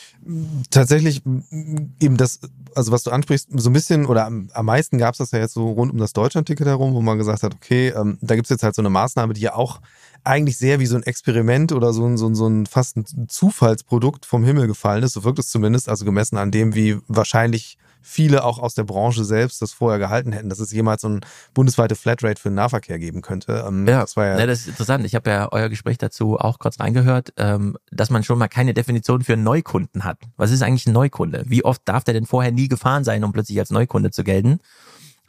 [0.72, 2.40] tatsächlich eben das,
[2.74, 5.40] also was du ansprichst, so ein bisschen oder am, am meisten gab es das ja
[5.40, 8.50] jetzt so rund um das Deutschland-Ticket herum, wo man gesagt hat, okay, ähm, da gibt's
[8.50, 9.82] jetzt halt so eine Maßnahme, die ja auch
[10.24, 13.28] eigentlich sehr wie so ein Experiment oder so ein, so ein, so ein fast ein
[13.28, 15.14] Zufallsprodukt vom Himmel gefallen ist.
[15.14, 19.26] So wirkt es zumindest, also gemessen an dem, wie wahrscheinlich viele auch aus der Branche
[19.26, 21.22] selbst das vorher gehalten hätten, dass es jemals so ein
[21.56, 23.66] bundesweite Flatrate für den Nahverkehr geben könnte.
[23.68, 25.06] Ähm, ja, das, war ja, ja, das ist interessant.
[25.06, 28.76] Ich habe ja euer Gespräch dazu auch kurz reingehört, ähm, dass man schon mal keine
[28.76, 30.20] Definition für einen Neukunden hat.
[30.38, 31.43] Was ist eigentlich ein Neukunde?
[31.47, 34.60] Wie oft darf der denn vorher nie gefahren sein, um plötzlich als Neukunde zu gelten?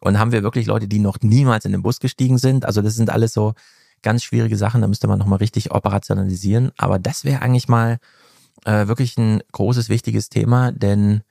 [0.00, 2.66] Und haben wir wirklich Leute, die noch niemals in den Bus gestiegen sind?
[2.66, 3.54] Also das sind alles so
[4.02, 6.72] ganz schwierige Sachen, da müsste man nochmal richtig operationalisieren.
[6.76, 7.98] Aber das wäre eigentlich mal
[8.66, 11.22] äh, wirklich ein großes, wichtiges Thema, denn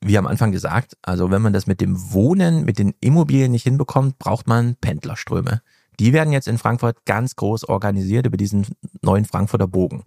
[0.00, 3.64] wie am Anfang gesagt, also wenn man das mit dem Wohnen, mit den Immobilien nicht
[3.64, 5.62] hinbekommt, braucht man Pendlerströme.
[5.98, 8.66] Die werden jetzt in Frankfurt ganz groß organisiert über diesen
[9.02, 10.04] neuen Frankfurter Bogen.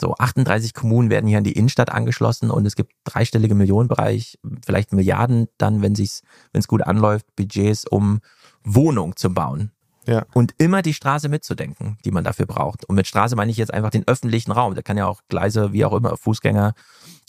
[0.00, 4.92] So 38 Kommunen werden hier an die Innenstadt angeschlossen und es gibt dreistellige Millionenbereich, vielleicht
[4.92, 8.20] Milliarden dann, wenn es gut anläuft, Budgets, um
[8.64, 9.72] Wohnung zu bauen.
[10.08, 10.24] Ja.
[10.32, 12.86] Und immer die Straße mitzudenken, die man dafür braucht.
[12.86, 14.74] Und mit Straße meine ich jetzt einfach den öffentlichen Raum.
[14.74, 16.72] Da kann ja auch Gleise, wie auch immer, Fußgänger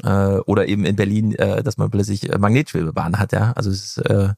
[0.03, 3.33] äh, oder eben in Berlin, äh, dass man plötzlich äh, Magnetschwebebahn hat.
[3.33, 4.29] Ja, also es ist, äh,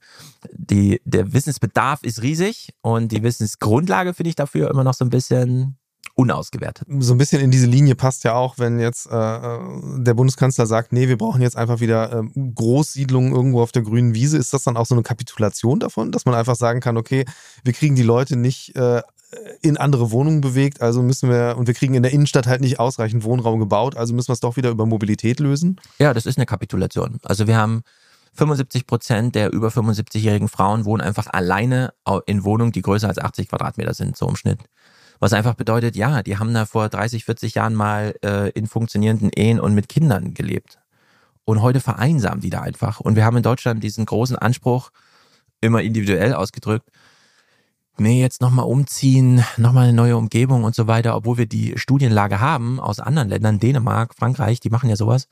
[0.51, 5.11] die, der Wissensbedarf ist riesig und die Wissensgrundlage finde ich dafür immer noch so ein
[5.11, 5.77] bisschen
[6.15, 6.87] unausgewertet.
[6.99, 9.59] So ein bisschen in diese Linie passt ja auch, wenn jetzt äh, äh,
[9.97, 12.23] der Bundeskanzler sagt, nee, wir brauchen jetzt einfach wieder äh,
[12.55, 14.37] Großsiedlungen irgendwo auf der grünen Wiese.
[14.37, 17.25] Ist das dann auch so eine Kapitulation davon, dass man einfach sagen kann, okay,
[17.63, 19.01] wir kriegen die Leute nicht äh,
[19.61, 22.79] in andere Wohnungen bewegt, also müssen wir, und wir kriegen in der Innenstadt halt nicht
[22.79, 25.79] ausreichend Wohnraum gebaut, also müssen wir es doch wieder über Mobilität lösen?
[25.99, 27.19] Ja, das ist eine Kapitulation.
[27.23, 27.83] Also wir haben
[28.33, 31.93] 75 Prozent der über 75-jährigen Frauen wohnen einfach alleine
[32.25, 34.59] in Wohnungen, die größer als 80 Quadratmeter sind, so im Schnitt.
[35.21, 39.29] Was einfach bedeutet, ja, die haben da vor 30, 40 Jahren mal äh, in funktionierenden
[39.29, 40.79] Ehen und mit Kindern gelebt.
[41.45, 42.99] Und heute vereinsamen die da einfach.
[42.99, 44.89] Und wir haben in Deutschland diesen großen Anspruch,
[45.61, 46.89] immer individuell ausgedrückt,
[47.99, 52.39] nee, jetzt nochmal umziehen, nochmal eine neue Umgebung und so weiter, obwohl wir die Studienlage
[52.39, 55.27] haben aus anderen Ländern, Dänemark, Frankreich, die machen ja sowas.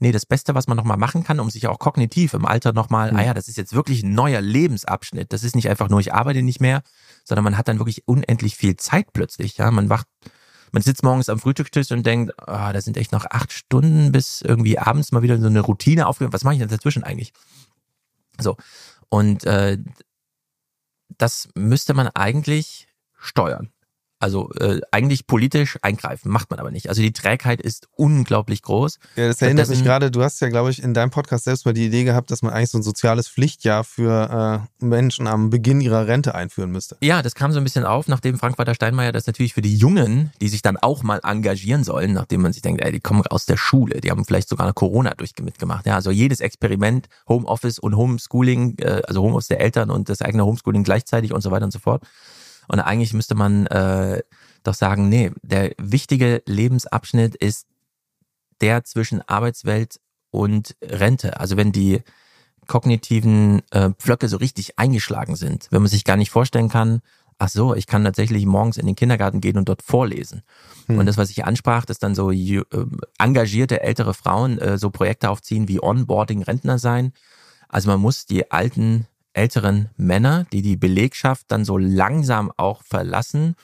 [0.00, 3.12] Nee, das Beste, was man nochmal machen kann, um sich auch kognitiv im Alter nochmal,
[3.12, 3.18] mhm.
[3.18, 5.32] ah ja, das ist jetzt wirklich ein neuer Lebensabschnitt.
[5.32, 6.82] Das ist nicht einfach nur, ich arbeite nicht mehr,
[7.28, 9.58] sondern man hat dann wirklich unendlich viel Zeit plötzlich.
[9.58, 10.06] Ja, man wacht,
[10.72, 14.40] man sitzt morgens am Frühstückstisch und denkt, ah, da sind echt noch acht Stunden bis
[14.40, 16.32] irgendwie abends mal wieder so eine Routine aufgehört.
[16.32, 17.32] Was mache ich denn dazwischen eigentlich?
[18.40, 18.56] So.
[19.10, 19.78] Und äh,
[21.18, 23.70] das müsste man eigentlich steuern.
[24.20, 26.88] Also äh, eigentlich politisch eingreifen, macht man aber nicht.
[26.88, 28.98] Also die Trägheit ist unglaublich groß.
[29.16, 31.72] Ja, das erinnert mich gerade, du hast ja, glaube ich, in deinem Podcast selbst mal
[31.72, 35.80] die Idee gehabt, dass man eigentlich so ein soziales Pflichtjahr für äh, Menschen am Beginn
[35.80, 36.96] ihrer Rente einführen müsste.
[37.00, 40.32] Ja, das kam so ein bisschen auf, nachdem Frank-Walter Steinmeier das natürlich für die Jungen,
[40.40, 43.46] die sich dann auch mal engagieren sollen, nachdem man sich denkt, ey, die kommen aus
[43.46, 45.86] der Schule, die haben vielleicht sogar eine Corona durch mitgemacht.
[45.86, 50.44] Ja, also jedes Experiment, Homeoffice und Homeschooling, äh, also Homeoffice der Eltern und das eigene
[50.44, 52.02] Homeschooling gleichzeitig und so weiter und so fort
[52.68, 54.22] und eigentlich müsste man äh,
[54.62, 57.66] doch sagen, nee, der wichtige Lebensabschnitt ist
[58.60, 60.00] der zwischen Arbeitswelt
[60.30, 61.40] und Rente.
[61.40, 62.02] Also wenn die
[62.66, 67.00] kognitiven äh, Pflöcke so richtig eingeschlagen sind, wenn man sich gar nicht vorstellen kann,
[67.38, 70.42] ach so, ich kann tatsächlich morgens in den Kindergarten gehen und dort vorlesen.
[70.86, 70.98] Hm.
[70.98, 72.62] Und das, was ich ansprach, dass dann so äh,
[73.18, 77.12] engagierte ältere Frauen äh, so Projekte aufziehen wie Onboarding Rentner sein.
[77.68, 79.06] Also man muss die alten
[79.38, 83.54] älteren Männer, die die Belegschaft dann so langsam auch verlassen,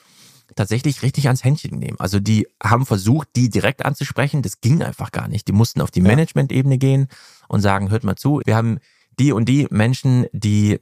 [0.55, 1.99] tatsächlich richtig ans Händchen nehmen.
[1.99, 4.41] Also die haben versucht, die direkt anzusprechen.
[4.41, 5.47] Das ging einfach gar nicht.
[5.47, 6.07] Die mussten auf die ja.
[6.07, 7.07] Management-Ebene gehen
[7.47, 8.79] und sagen, hört mal zu, wir haben
[9.19, 10.79] die und die Menschen, die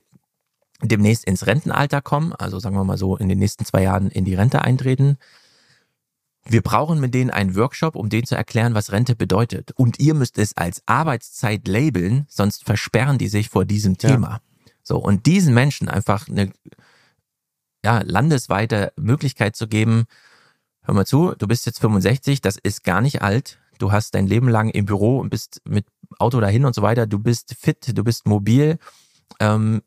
[0.82, 4.26] demnächst ins Rentenalter kommen, also sagen wir mal so in den nächsten zwei Jahren in
[4.26, 5.18] die Rente eintreten.
[6.46, 9.72] Wir brauchen mit denen einen Workshop, um denen zu erklären, was Rente bedeutet.
[9.76, 14.30] Und ihr müsst es als Arbeitszeit labeln, sonst versperren die sich vor diesem Thema.
[14.30, 14.42] Ja.
[14.84, 16.52] So, und diesen Menschen einfach eine
[17.84, 20.06] ja, landesweite Möglichkeit zu geben,
[20.84, 24.28] hör mal zu, du bist jetzt 65, das ist gar nicht alt, du hast dein
[24.28, 25.86] Leben lang im Büro und bist mit
[26.20, 28.78] Auto dahin und so weiter, du bist fit, du bist mobil,
[29.40, 29.82] ähm,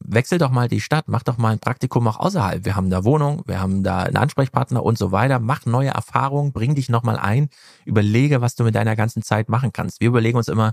[0.00, 2.64] wechsel doch mal die Stadt, mach doch mal ein Praktikum auch außerhalb.
[2.64, 5.38] Wir haben da Wohnung, wir haben da einen Ansprechpartner und so weiter.
[5.38, 7.48] Mach neue Erfahrungen, bring dich nochmal ein,
[7.86, 10.00] überlege, was du mit deiner ganzen Zeit machen kannst.
[10.00, 10.72] Wir überlegen uns immer,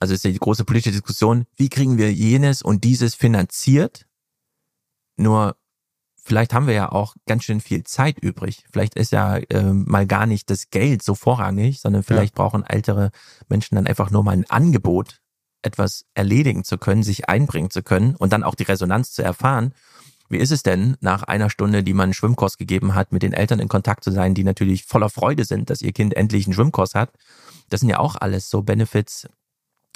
[0.00, 4.06] also ist ja die große politische Diskussion, wie kriegen wir jenes und dieses finanziert?
[5.16, 5.56] Nur
[6.22, 8.64] vielleicht haben wir ja auch ganz schön viel Zeit übrig.
[8.72, 12.42] Vielleicht ist ja äh, mal gar nicht das Geld so vorrangig, sondern vielleicht ja.
[12.42, 13.10] brauchen ältere
[13.48, 15.20] Menschen dann einfach nur mal ein Angebot,
[15.62, 19.74] etwas erledigen zu können, sich einbringen zu können und dann auch die Resonanz zu erfahren.
[20.30, 23.34] Wie ist es denn, nach einer Stunde, die man einen Schwimmkurs gegeben hat, mit den
[23.34, 26.54] Eltern in Kontakt zu sein, die natürlich voller Freude sind, dass ihr Kind endlich einen
[26.54, 27.12] Schwimmkurs hat?
[27.68, 29.26] Das sind ja auch alles so Benefits,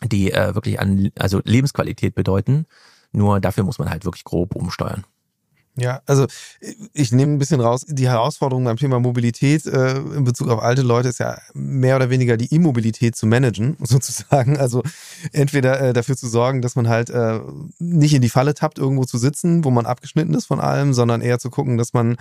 [0.02, 2.66] die äh, wirklich an also Lebensqualität bedeuten.
[3.12, 5.04] Nur dafür muss man halt wirklich grob umsteuern.
[5.76, 6.26] Ja, also
[6.92, 10.82] ich nehme ein bisschen raus, die Herausforderung beim Thema Mobilität äh, in Bezug auf alte
[10.82, 14.56] Leute ist ja mehr oder weniger die Immobilität zu managen, sozusagen.
[14.56, 14.84] Also
[15.32, 17.40] entweder äh, dafür zu sorgen, dass man halt äh,
[17.80, 21.20] nicht in die Falle tappt, irgendwo zu sitzen, wo man abgeschnitten ist von allem, sondern
[21.20, 22.18] eher zu gucken, dass man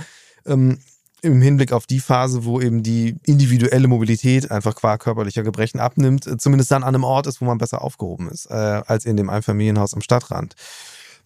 [0.47, 0.79] ähm,
[1.23, 6.27] im Hinblick auf die Phase, wo eben die individuelle Mobilität einfach qua körperlicher Gebrechen abnimmt,
[6.27, 9.17] äh, zumindest dann an einem Ort ist, wo man besser aufgehoben ist, äh, als in
[9.17, 10.55] dem Einfamilienhaus am Stadtrand.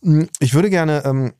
[0.03, 1.33] Hm, ich würde gerne ähm,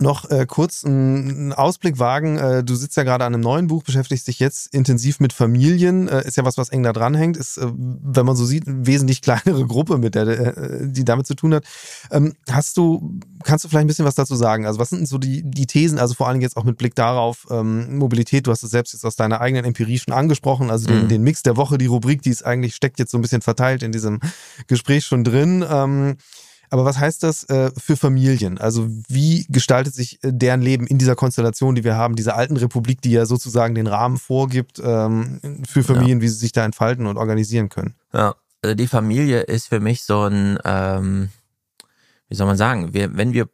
[0.00, 2.38] noch äh, kurz einen Ausblick wagen.
[2.38, 6.08] Äh, du sitzt ja gerade an einem neuen Buch, beschäftigst dich jetzt intensiv mit Familien.
[6.08, 7.36] Äh, ist ja was, was eng da dranhängt.
[7.36, 11.26] Ist, äh, wenn man so sieht, eine wesentlich kleinere Gruppe, mit der, äh, die damit
[11.26, 11.64] zu tun hat.
[12.10, 14.66] Ähm, hast du, kannst du vielleicht ein bisschen was dazu sagen?
[14.66, 17.46] Also was sind so die, die Thesen, also vor allem jetzt auch mit Blick darauf,
[17.50, 21.04] ähm, Mobilität, du hast es selbst jetzt aus deiner eigenen Empirie schon angesprochen, also den,
[21.04, 21.08] mhm.
[21.08, 23.82] den Mix der Woche, die Rubrik, die ist eigentlich, steckt jetzt so ein bisschen verteilt
[23.82, 24.20] in diesem
[24.66, 25.64] Gespräch schon drin.
[25.68, 26.16] Ähm,
[26.70, 28.58] Aber was heißt das äh, für Familien?
[28.58, 32.56] Also wie gestaltet sich äh, deren Leben in dieser Konstellation, die wir haben, dieser alten
[32.56, 36.22] Republik, die ja sozusagen den Rahmen vorgibt ähm, für Familien, ja.
[36.22, 37.94] wie sie sich da entfalten und organisieren können?
[38.12, 41.30] Ja, also die Familie ist für mich so ein, ähm,
[42.28, 43.48] wie soll man sagen, wir, wenn wir,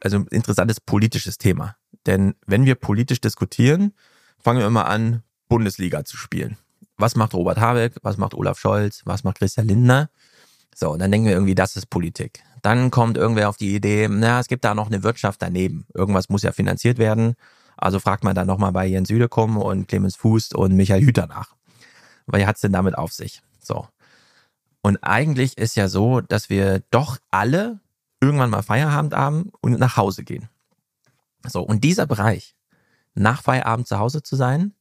[0.00, 1.76] also ein interessantes politisches Thema.
[2.04, 3.94] Denn wenn wir politisch diskutieren,
[4.38, 6.58] fangen wir immer an, Bundesliga zu spielen.
[6.98, 7.94] Was macht Robert Habeck?
[8.02, 9.02] Was macht Olaf Scholz?
[9.06, 10.10] Was macht Christian Lindner?
[10.74, 12.42] So, und dann denken wir irgendwie, das ist Politik.
[12.62, 15.86] Dann kommt irgendwer auf die Idee, na, es gibt da noch eine Wirtschaft daneben.
[15.94, 17.34] Irgendwas muss ja finanziert werden.
[17.76, 21.54] Also fragt man dann nochmal bei Jens Südekum und Clemens Fuß und Michael Hüter nach.
[22.26, 23.42] Weil hat's denn damit auf sich?
[23.60, 23.88] So.
[24.82, 27.80] Und eigentlich ist ja so, dass wir doch alle
[28.20, 30.48] irgendwann mal Feierabend haben und nach Hause gehen.
[31.44, 32.54] So, und dieser Bereich,
[33.14, 34.74] nach Feierabend zu Hause zu sein,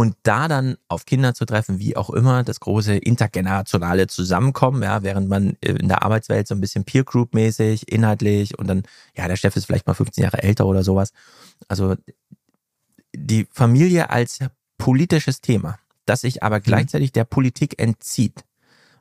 [0.00, 5.02] und da dann auf Kinder zu treffen, wie auch immer, das große intergenerationale Zusammenkommen, ja,
[5.02, 8.84] während man in der Arbeitswelt so ein bisschen Peer Group mäßig, inhaltlich und dann,
[9.14, 11.12] ja, der Chef ist vielleicht mal 15 Jahre älter oder sowas.
[11.68, 11.96] Also
[13.14, 14.38] die Familie als
[14.78, 16.62] politisches Thema, das sich aber mhm.
[16.62, 18.46] gleichzeitig der Politik entzieht.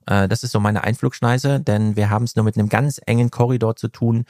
[0.05, 3.31] Äh, das ist so meine Einflugschneise, denn wir haben es nur mit einem ganz engen
[3.31, 4.25] Korridor zu tun,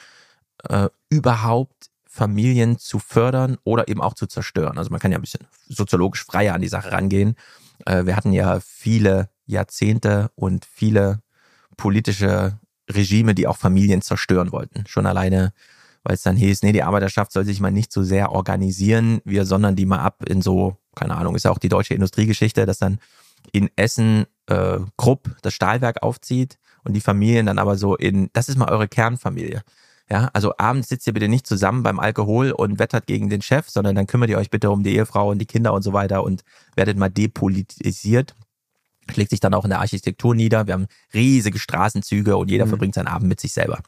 [0.70, 4.80] äh, überhaupt Familien zu fördern oder eben auch zu zerstören.
[4.80, 7.36] Also man kann ja ein bisschen soziologisch freier an die Sache rangehen.
[7.86, 11.22] Äh, wir hatten ja viele Jahrzehnte und viele
[11.78, 14.86] politische Regime, die auch Familien zerstören wollten.
[14.88, 15.54] Schon alleine,
[16.04, 19.46] weil es dann hieß, nee, die Arbeiterschaft soll sich mal nicht so sehr organisieren, wir
[19.46, 22.80] sondern die mal ab in so, keine Ahnung, ist ja auch die deutsche Industriegeschichte, dass
[22.80, 23.00] dann
[23.52, 28.50] in Essen äh, Krupp das Stahlwerk aufzieht und die Familien dann aber so in, das
[28.50, 29.62] ist mal eure Kernfamilie.
[30.12, 33.70] Ja, also abends sitzt ihr bitte nicht zusammen beim Alkohol und wettert gegen den Chef,
[33.70, 36.24] sondern dann kümmert ihr euch bitte um die Ehefrau und die Kinder und so weiter
[36.24, 36.44] und
[36.76, 38.34] werdet mal depolitisiert.
[39.12, 40.66] Schlägt sich dann auch in der Architektur nieder.
[40.66, 42.70] Wir haben riesige Straßenzüge und jeder mhm.
[42.70, 43.82] verbringt seinen Abend mit sich selber.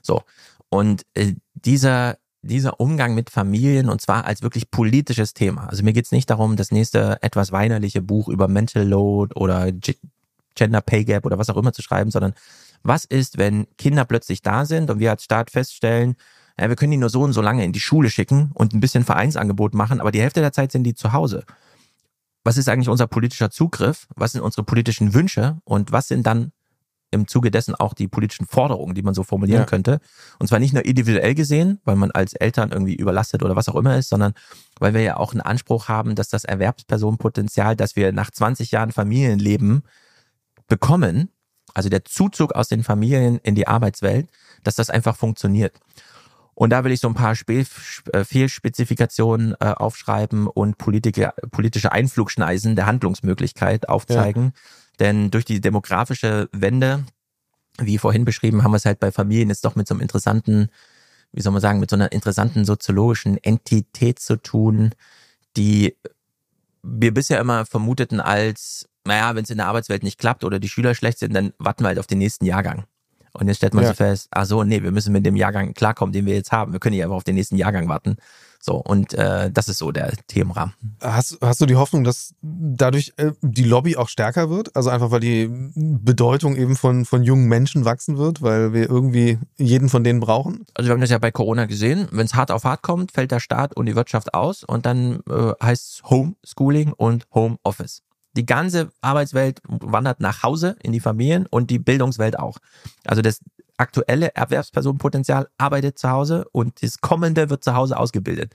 [0.00, 0.22] So.
[0.70, 5.66] Und äh, dieser, dieser Umgang mit Familien und zwar als wirklich politisches Thema.
[5.68, 9.70] Also mir geht's nicht darum, das nächste etwas weinerliche Buch über Mental Load oder
[10.54, 12.32] Gender Pay Gap oder was auch immer zu schreiben, sondern
[12.82, 16.16] was ist, wenn Kinder plötzlich da sind und wir als Staat feststellen,
[16.58, 18.80] ja, wir können die nur so und so lange in die Schule schicken und ein
[18.80, 21.44] bisschen Vereinsangebot machen, aber die Hälfte der Zeit sind die zu Hause.
[22.44, 24.08] Was ist eigentlich unser politischer Zugriff?
[24.16, 25.58] Was sind unsere politischen Wünsche?
[25.64, 26.52] Und was sind dann
[27.10, 29.66] im Zuge dessen auch die politischen Forderungen, die man so formulieren ja.
[29.66, 30.00] könnte?
[30.38, 33.76] Und zwar nicht nur individuell gesehen, weil man als Eltern irgendwie überlastet oder was auch
[33.76, 34.32] immer ist, sondern
[34.80, 38.92] weil wir ja auch einen Anspruch haben, dass das Erwerbspersonenpotenzial, das wir nach 20 Jahren
[38.92, 39.82] Familienleben
[40.68, 41.30] bekommen,
[41.74, 44.28] also der Zuzug aus den Familien in die Arbeitswelt,
[44.64, 45.78] dass das einfach funktioniert.
[46.54, 47.64] Und da will ich so ein paar Spe
[48.12, 54.46] äh, Fehlspezifikationen äh, aufschreiben und politische, politische Einflugschneisen der Handlungsmöglichkeit aufzeigen.
[54.46, 54.52] Ja.
[54.98, 57.04] Denn durch die demografische Wende,
[57.78, 60.68] wie vorhin beschrieben, haben wir es halt bei Familien jetzt doch mit so einem interessanten,
[61.30, 64.96] wie soll man sagen, mit so einer interessanten soziologischen Entität zu tun,
[65.56, 65.96] die
[66.82, 70.68] wir bisher immer vermuteten als naja, wenn es in der Arbeitswelt nicht klappt oder die
[70.68, 72.84] Schüler schlecht sind, dann warten wir halt auf den nächsten Jahrgang.
[73.32, 73.90] Und jetzt stellt man ja.
[73.90, 76.72] sich fest, ach so, nee, wir müssen mit dem Jahrgang klarkommen, den wir jetzt haben.
[76.72, 78.16] Wir können nicht einfach auf den nächsten Jahrgang warten.
[78.60, 80.74] So, und äh, das ist so der Themenrahmen.
[81.00, 84.74] Hast, hast du die Hoffnung, dass dadurch äh, die Lobby auch stärker wird?
[84.74, 89.38] Also einfach, weil die Bedeutung eben von, von jungen Menschen wachsen wird, weil wir irgendwie
[89.56, 90.66] jeden von denen brauchen?
[90.74, 92.08] Also wir haben das ja bei Corona gesehen.
[92.10, 95.20] Wenn es hart auf hart kommt, fällt der Staat und die Wirtschaft aus und dann
[95.30, 98.02] äh, heißt es Homeschooling und Homeoffice.
[98.36, 102.58] Die ganze Arbeitswelt wandert nach Hause in die Familien und die Bildungswelt auch.
[103.04, 103.40] Also das
[103.78, 108.54] aktuelle Erwerbspersonenpotenzial arbeitet zu Hause und das kommende wird zu Hause ausgebildet.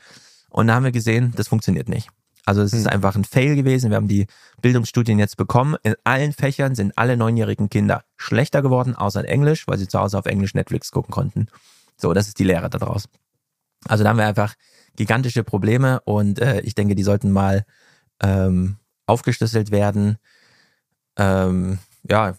[0.50, 2.10] Und da haben wir gesehen, das funktioniert nicht.
[2.46, 2.92] Also es ist hm.
[2.92, 3.90] einfach ein Fail gewesen.
[3.90, 4.28] Wir haben die
[4.62, 5.78] Bildungsstudien jetzt bekommen.
[5.84, 10.00] In allen Fächern sind alle neunjährigen Kinder schlechter geworden, außer in Englisch, weil sie zu
[10.00, 11.48] Hause auf Englisch Netflix gucken konnten.
[11.98, 13.08] So, das ist die Lehre daraus.
[13.88, 14.56] Also da haben wir einfach
[14.96, 17.66] gigantische Probleme und äh, ich denke, die sollten mal
[18.22, 20.18] ähm, aufgeschlüsselt werden.
[21.18, 21.80] Ähm,
[22.10, 22.36] ja,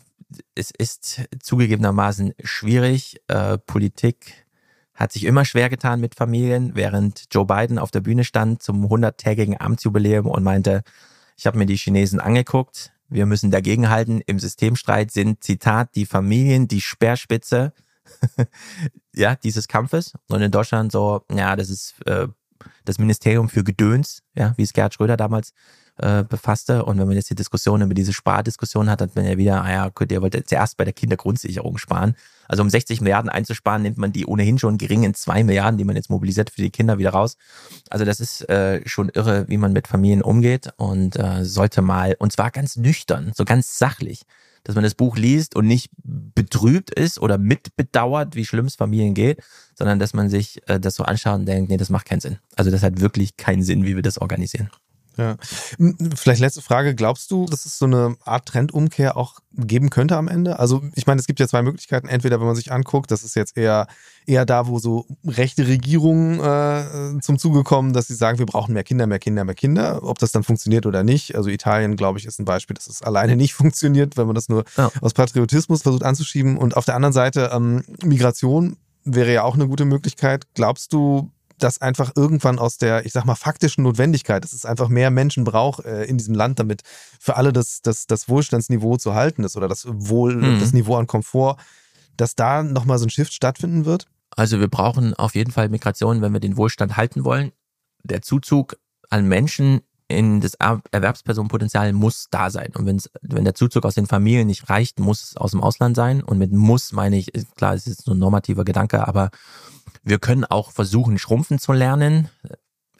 [0.55, 3.21] es ist zugegebenermaßen schwierig.
[3.29, 4.47] Äh, Politik
[4.95, 8.85] hat sich immer schwer getan mit Familien, während Joe Biden auf der Bühne stand zum
[8.87, 10.83] 100-tägigen Amtsjubiläum und meinte,
[11.37, 14.23] ich habe mir die Chinesen angeguckt, wir müssen dagegenhalten.
[14.27, 17.73] Im Systemstreit sind, Zitat, die Familien die Speerspitze
[19.15, 20.15] ja, dieses Kampfes.
[20.29, 22.29] Und in Deutschland so, ja, das ist äh,
[22.85, 25.53] das Ministerium für Gedöns, ja, wie es Gerhard Schröder damals
[25.99, 26.85] äh, befasste.
[26.85, 29.71] Und wenn man jetzt die Diskussion über diese Spardiskussion hat, hat man ja wieder, ah
[29.71, 32.17] ja, könnt ihr wollt zuerst bei der Kindergrundsicherung sparen.
[32.49, 35.97] Also um 60 Milliarden einzusparen, nimmt man die ohnehin schon geringen zwei Milliarden, die man
[35.97, 37.37] jetzt mobilisiert für die Kinder wieder raus.
[37.91, 42.17] Also das ist äh, schon irre, wie man mit Familien umgeht und äh, sollte mal,
[42.19, 44.23] und zwar ganz nüchtern, so ganz sachlich,
[44.65, 49.15] dass man das Buch liest und nicht betrübt ist oder mitbedauert, wie schlimm es Familien
[49.15, 49.43] geht,
[49.75, 52.39] sondern dass man sich äh, das so anschaut und denkt, nee, das macht keinen Sinn.
[52.57, 54.71] Also das hat wirklich keinen Sinn, wie wir das organisieren.
[55.17, 55.37] Ja.
[56.17, 56.95] Vielleicht letzte Frage.
[56.95, 60.59] Glaubst du, dass es so eine Art Trendumkehr auch geben könnte am Ende?
[60.59, 62.09] Also, ich meine, es gibt ja zwei Möglichkeiten.
[62.09, 63.87] Entweder, wenn man sich anguckt, das ist jetzt eher,
[64.27, 68.75] eher da, wo so rechte Regierungen äh, zum Zuge kommen, dass sie sagen, wir brauchen
[68.75, 70.03] mehr Kinder, mehr Kinder, mehr Kinder.
[70.03, 71.37] Ob das dann funktioniert oder nicht.
[71.37, 74.49] Also, Italien, glaube ich, ist ein Beispiel, dass es alleine nicht funktioniert, wenn man das
[74.49, 74.91] nur ja.
[75.01, 76.57] aus Patriotismus versucht anzuschieben.
[76.57, 80.47] Und auf der anderen Seite, ähm, Migration wäre ja auch eine gute Möglichkeit.
[80.55, 81.31] Glaubst du,
[81.65, 85.45] das einfach irgendwann aus der, ich sag mal, faktischen Notwendigkeit, dass es einfach mehr Menschen
[85.45, 86.83] braucht äh, in diesem Land, damit
[87.19, 90.61] für alle das, das, das Wohlstandsniveau zu halten ist oder das Wohl, mhm.
[90.61, 91.57] das Niveau an Komfort,
[92.17, 94.07] dass da nochmal so ein Shift stattfinden wird?
[94.37, 97.53] Also wir brauchen auf jeden Fall Migration, wenn wir den Wohlstand halten wollen.
[98.03, 98.77] Der Zuzug
[99.09, 102.73] an Menschen in das Erwerbspersonenpotenzial muss da sein.
[102.77, 105.97] Und wenn's, wenn der Zuzug aus den Familien nicht reicht, muss es aus dem Ausland
[105.97, 106.23] sein.
[106.23, 109.31] Und mit muss meine ich, klar, es ist so ein normativer Gedanke, aber
[110.03, 112.29] wir können auch versuchen, schrumpfen zu lernen.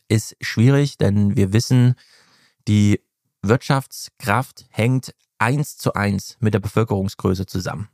[0.09, 1.95] Ist schwierig, denn wir wissen,
[2.67, 3.01] die
[3.43, 7.89] Wirtschaftskraft hängt eins zu eins mit der Bevölkerungsgröße zusammen.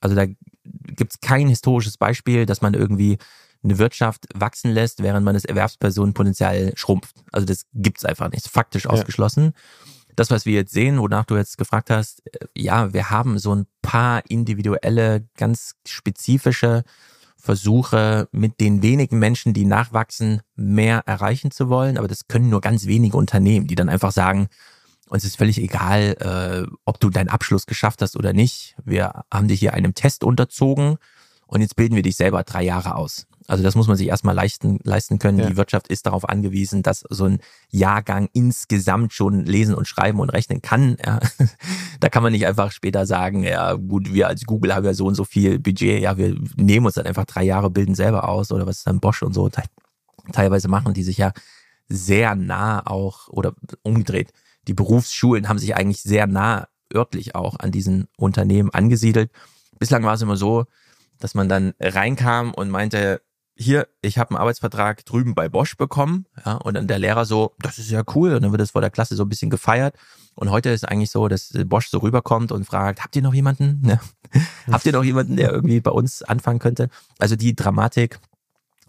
[0.00, 3.18] Also da gibt es kein historisches Beispiel, dass man irgendwie
[3.62, 7.16] eine Wirtschaft wachsen lässt, während man das Erwerbspersonenpotenzial schrumpft.
[7.32, 8.48] Also das gibt's einfach nicht.
[8.48, 9.44] Faktisch ausgeschlossen.
[9.44, 9.92] Ja.
[10.16, 13.54] Das, was wir jetzt sehen, wonach du jetzt gefragt hast, äh, ja, wir haben so
[13.54, 16.84] ein paar individuelle, ganz spezifische
[17.36, 21.98] Versuche, mit den wenigen Menschen, die nachwachsen, mehr erreichen zu wollen.
[21.98, 24.48] Aber das können nur ganz wenige Unternehmen, die dann einfach sagen,
[25.08, 28.74] uns ist völlig egal, äh, ob du deinen Abschluss geschafft hast oder nicht.
[28.84, 30.96] Wir haben dich hier einem Test unterzogen
[31.46, 33.26] und jetzt bilden wir dich selber drei Jahre aus.
[33.48, 35.38] Also das muss man sich erstmal leisten, leisten können.
[35.38, 35.48] Ja.
[35.48, 37.38] Die Wirtschaft ist darauf angewiesen, dass so ein
[37.70, 40.96] Jahrgang insgesamt schon lesen und schreiben und rechnen kann.
[41.04, 41.20] Ja.
[41.98, 45.06] Da kann man nicht einfach später sagen, ja gut, wir als Google haben ja so
[45.06, 48.52] und so viel Budget, ja, wir nehmen uns dann einfach drei Jahre, bilden selber aus
[48.52, 49.48] oder was ist dann Bosch und so
[50.30, 51.32] teilweise machen, die sich ja
[51.88, 54.32] sehr nah auch oder umgedreht.
[54.68, 59.30] Die Berufsschulen haben sich eigentlich sehr nah örtlich auch an diesen Unternehmen angesiedelt.
[59.78, 60.66] Bislang war es immer so,
[61.18, 63.22] dass man dann reinkam und meinte,
[63.58, 67.54] hier, ich habe einen Arbeitsvertrag drüben bei Bosch bekommen, ja, und dann der Lehrer so,
[67.58, 69.96] das ist ja cool, und dann wird es vor der Klasse so ein bisschen gefeiert.
[70.34, 73.82] Und heute ist eigentlich so, dass Bosch so rüberkommt und fragt, habt ihr noch jemanden?
[73.86, 74.00] Ja.
[74.70, 76.90] habt ihr noch jemanden, der irgendwie bei uns anfangen könnte?
[77.18, 78.20] Also die Dramatik,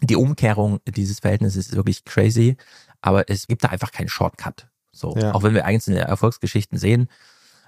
[0.02, 2.58] die Umkehrung dieses Verhältnisses ist wirklich crazy,
[3.00, 4.68] aber es gibt da einfach keinen Shortcut.
[4.92, 5.32] So, ja.
[5.32, 7.08] auch wenn wir einzelne Erfolgsgeschichten sehen,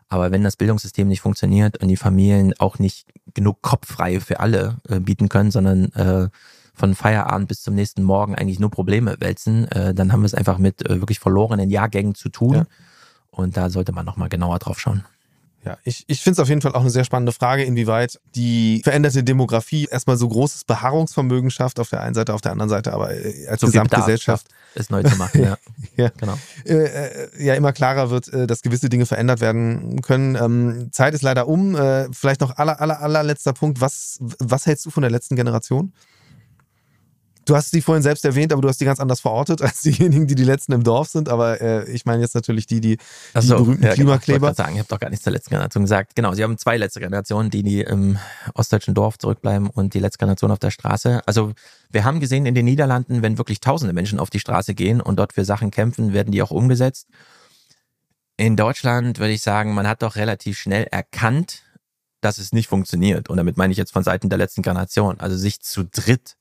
[0.09, 4.79] aber wenn das Bildungssystem nicht funktioniert und die Familien auch nicht genug Kopffreie für alle
[4.89, 6.29] äh, bieten können, sondern äh,
[6.81, 10.35] von Feierabend bis zum nächsten Morgen eigentlich nur Probleme wälzen, äh, dann haben wir es
[10.35, 12.55] einfach mit äh, wirklich verlorenen Jahrgängen zu tun.
[12.55, 12.64] Ja.
[13.31, 15.05] Und da sollte man nochmal genauer drauf schauen.
[15.62, 18.81] Ja, ich, ich finde es auf jeden Fall auch eine sehr spannende Frage, inwieweit die
[18.83, 22.95] veränderte Demografie erstmal so großes Beharrungsvermögen schafft auf der einen Seite, auf der anderen Seite,
[22.95, 24.47] aber äh, als so Gesamtgesellschaft.
[24.74, 25.59] Es neu zu machen, ja.
[25.97, 26.11] ja.
[26.16, 26.39] Genau.
[26.64, 30.35] Äh, äh, ja, immer klarer wird, dass gewisse Dinge verändert werden können.
[30.35, 31.76] Ähm, Zeit ist leider um.
[32.12, 33.83] Vielleicht noch aller, aller, allerletzter Punkt.
[33.83, 35.93] Was, was hältst du von der letzten Generation?
[37.51, 40.29] Du hast sie vorhin selbst erwähnt, aber du hast die ganz anders verortet als diejenigen,
[40.29, 41.29] die die letzten im Dorf sind.
[41.29, 44.39] Aber äh, ich meine jetzt natürlich die, die, die so, berühmten ja, Klimakleber.
[44.39, 46.15] Genau, ich sagen, ich habe doch gar nichts zur letzten Generation gesagt.
[46.15, 48.19] Genau, sie haben zwei letzte Generationen, die, die im
[48.55, 51.23] ostdeutschen Dorf zurückbleiben und die letzte Generation auf der Straße.
[51.27, 51.53] Also
[51.91, 55.17] wir haben gesehen in den Niederlanden, wenn wirklich tausende Menschen auf die Straße gehen und
[55.19, 57.09] dort für Sachen kämpfen, werden die auch umgesetzt.
[58.37, 61.65] In Deutschland würde ich sagen, man hat doch relativ schnell erkannt,
[62.21, 63.29] dass es nicht funktioniert.
[63.29, 65.19] Und damit meine ich jetzt von Seiten der letzten Generation.
[65.19, 66.37] Also sich zu dritt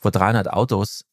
[0.00, 1.04] vor 300 Autos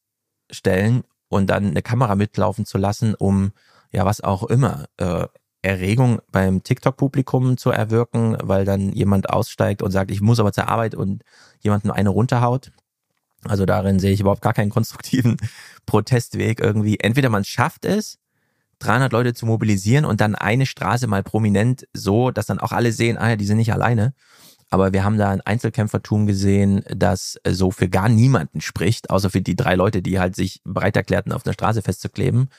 [0.50, 3.52] stellen und dann eine Kamera mitlaufen zu lassen, um
[3.92, 5.26] ja was auch immer äh,
[5.62, 10.68] Erregung beim TikTok-Publikum zu erwirken, weil dann jemand aussteigt und sagt, ich muss aber zur
[10.68, 11.24] Arbeit und
[11.60, 12.70] jemand nur eine runterhaut.
[13.44, 15.36] Also darin sehe ich überhaupt gar keinen konstruktiven
[15.86, 16.98] Protestweg irgendwie.
[17.00, 18.18] Entweder man schafft es,
[18.80, 22.92] 300 Leute zu mobilisieren und dann eine Straße mal prominent so, dass dann auch alle
[22.92, 24.14] sehen, ah ja, die sind nicht alleine.
[24.70, 29.40] Aber wir haben da ein Einzelkämpfertum gesehen, das so für gar niemanden spricht, außer für
[29.40, 32.50] die drei Leute, die halt sich bereit erklärten, auf der Straße festzukleben.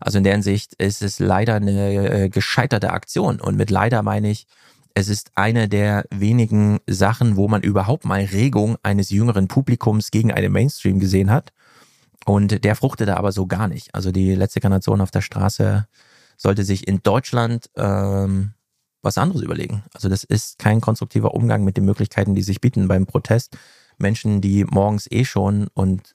[0.00, 3.40] Also in deren Sicht ist es leider eine äh, gescheiterte Aktion.
[3.40, 4.46] Und mit leider meine ich,
[4.94, 10.32] es ist eine der wenigen Sachen, wo man überhaupt mal Regung eines jüngeren Publikums gegen
[10.32, 11.52] einen Mainstream gesehen hat.
[12.24, 13.94] Und der fruchtete aber so gar nicht.
[13.94, 15.86] Also die letzte Generation auf der Straße
[16.36, 18.54] sollte sich in Deutschland ähm,
[19.02, 19.82] was anderes überlegen.
[19.92, 23.56] Also das ist kein konstruktiver Umgang mit den Möglichkeiten, die sich bieten beim Protest.
[23.98, 26.14] Menschen, die morgens eh schon und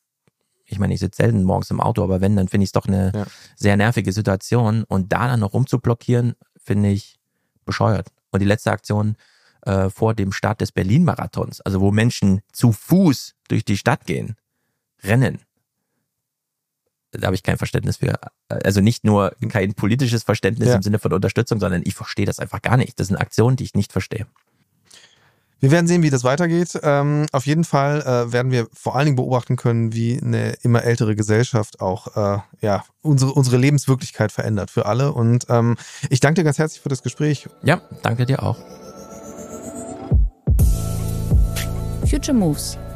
[0.69, 2.87] ich meine, ich sitze selten morgens im Auto, aber wenn, dann finde ich es doch
[2.87, 3.25] eine ja.
[3.55, 4.83] sehr nervige Situation.
[4.83, 7.19] Und da dann noch rumzublockieren, finde ich
[7.65, 8.09] bescheuert.
[8.31, 9.15] und die letzte Aktion
[9.61, 14.35] äh, vor dem Start des Berlin-Marathons, also wo Menschen zu Fuß durch die Stadt gehen,
[15.03, 15.39] rennen.
[17.11, 18.19] Da habe ich kein Verständnis für.
[18.49, 20.75] Also nicht nur kein politisches Verständnis Ja.
[20.75, 22.99] im Sinne von Unterstützung, sondern ich verstehe das einfach gar nicht.
[22.99, 24.27] Das sind Aktionen, die ich nicht verstehe.
[25.59, 26.79] Wir werden sehen, wie das weitergeht.
[26.83, 30.83] Ähm, auf jeden Fall äh, werden wir vor allen Dingen beobachten können, wie eine immer
[30.83, 35.13] ältere Gesellschaft auch äh, ja, unsere, unsere Lebenswirklichkeit verändert für alle.
[35.13, 35.75] Und ähm,
[36.11, 37.47] ich danke dir ganz herzlich für das Gespräch.
[37.63, 38.57] Ja, danke dir auch.
[42.07, 42.77] Future Moves,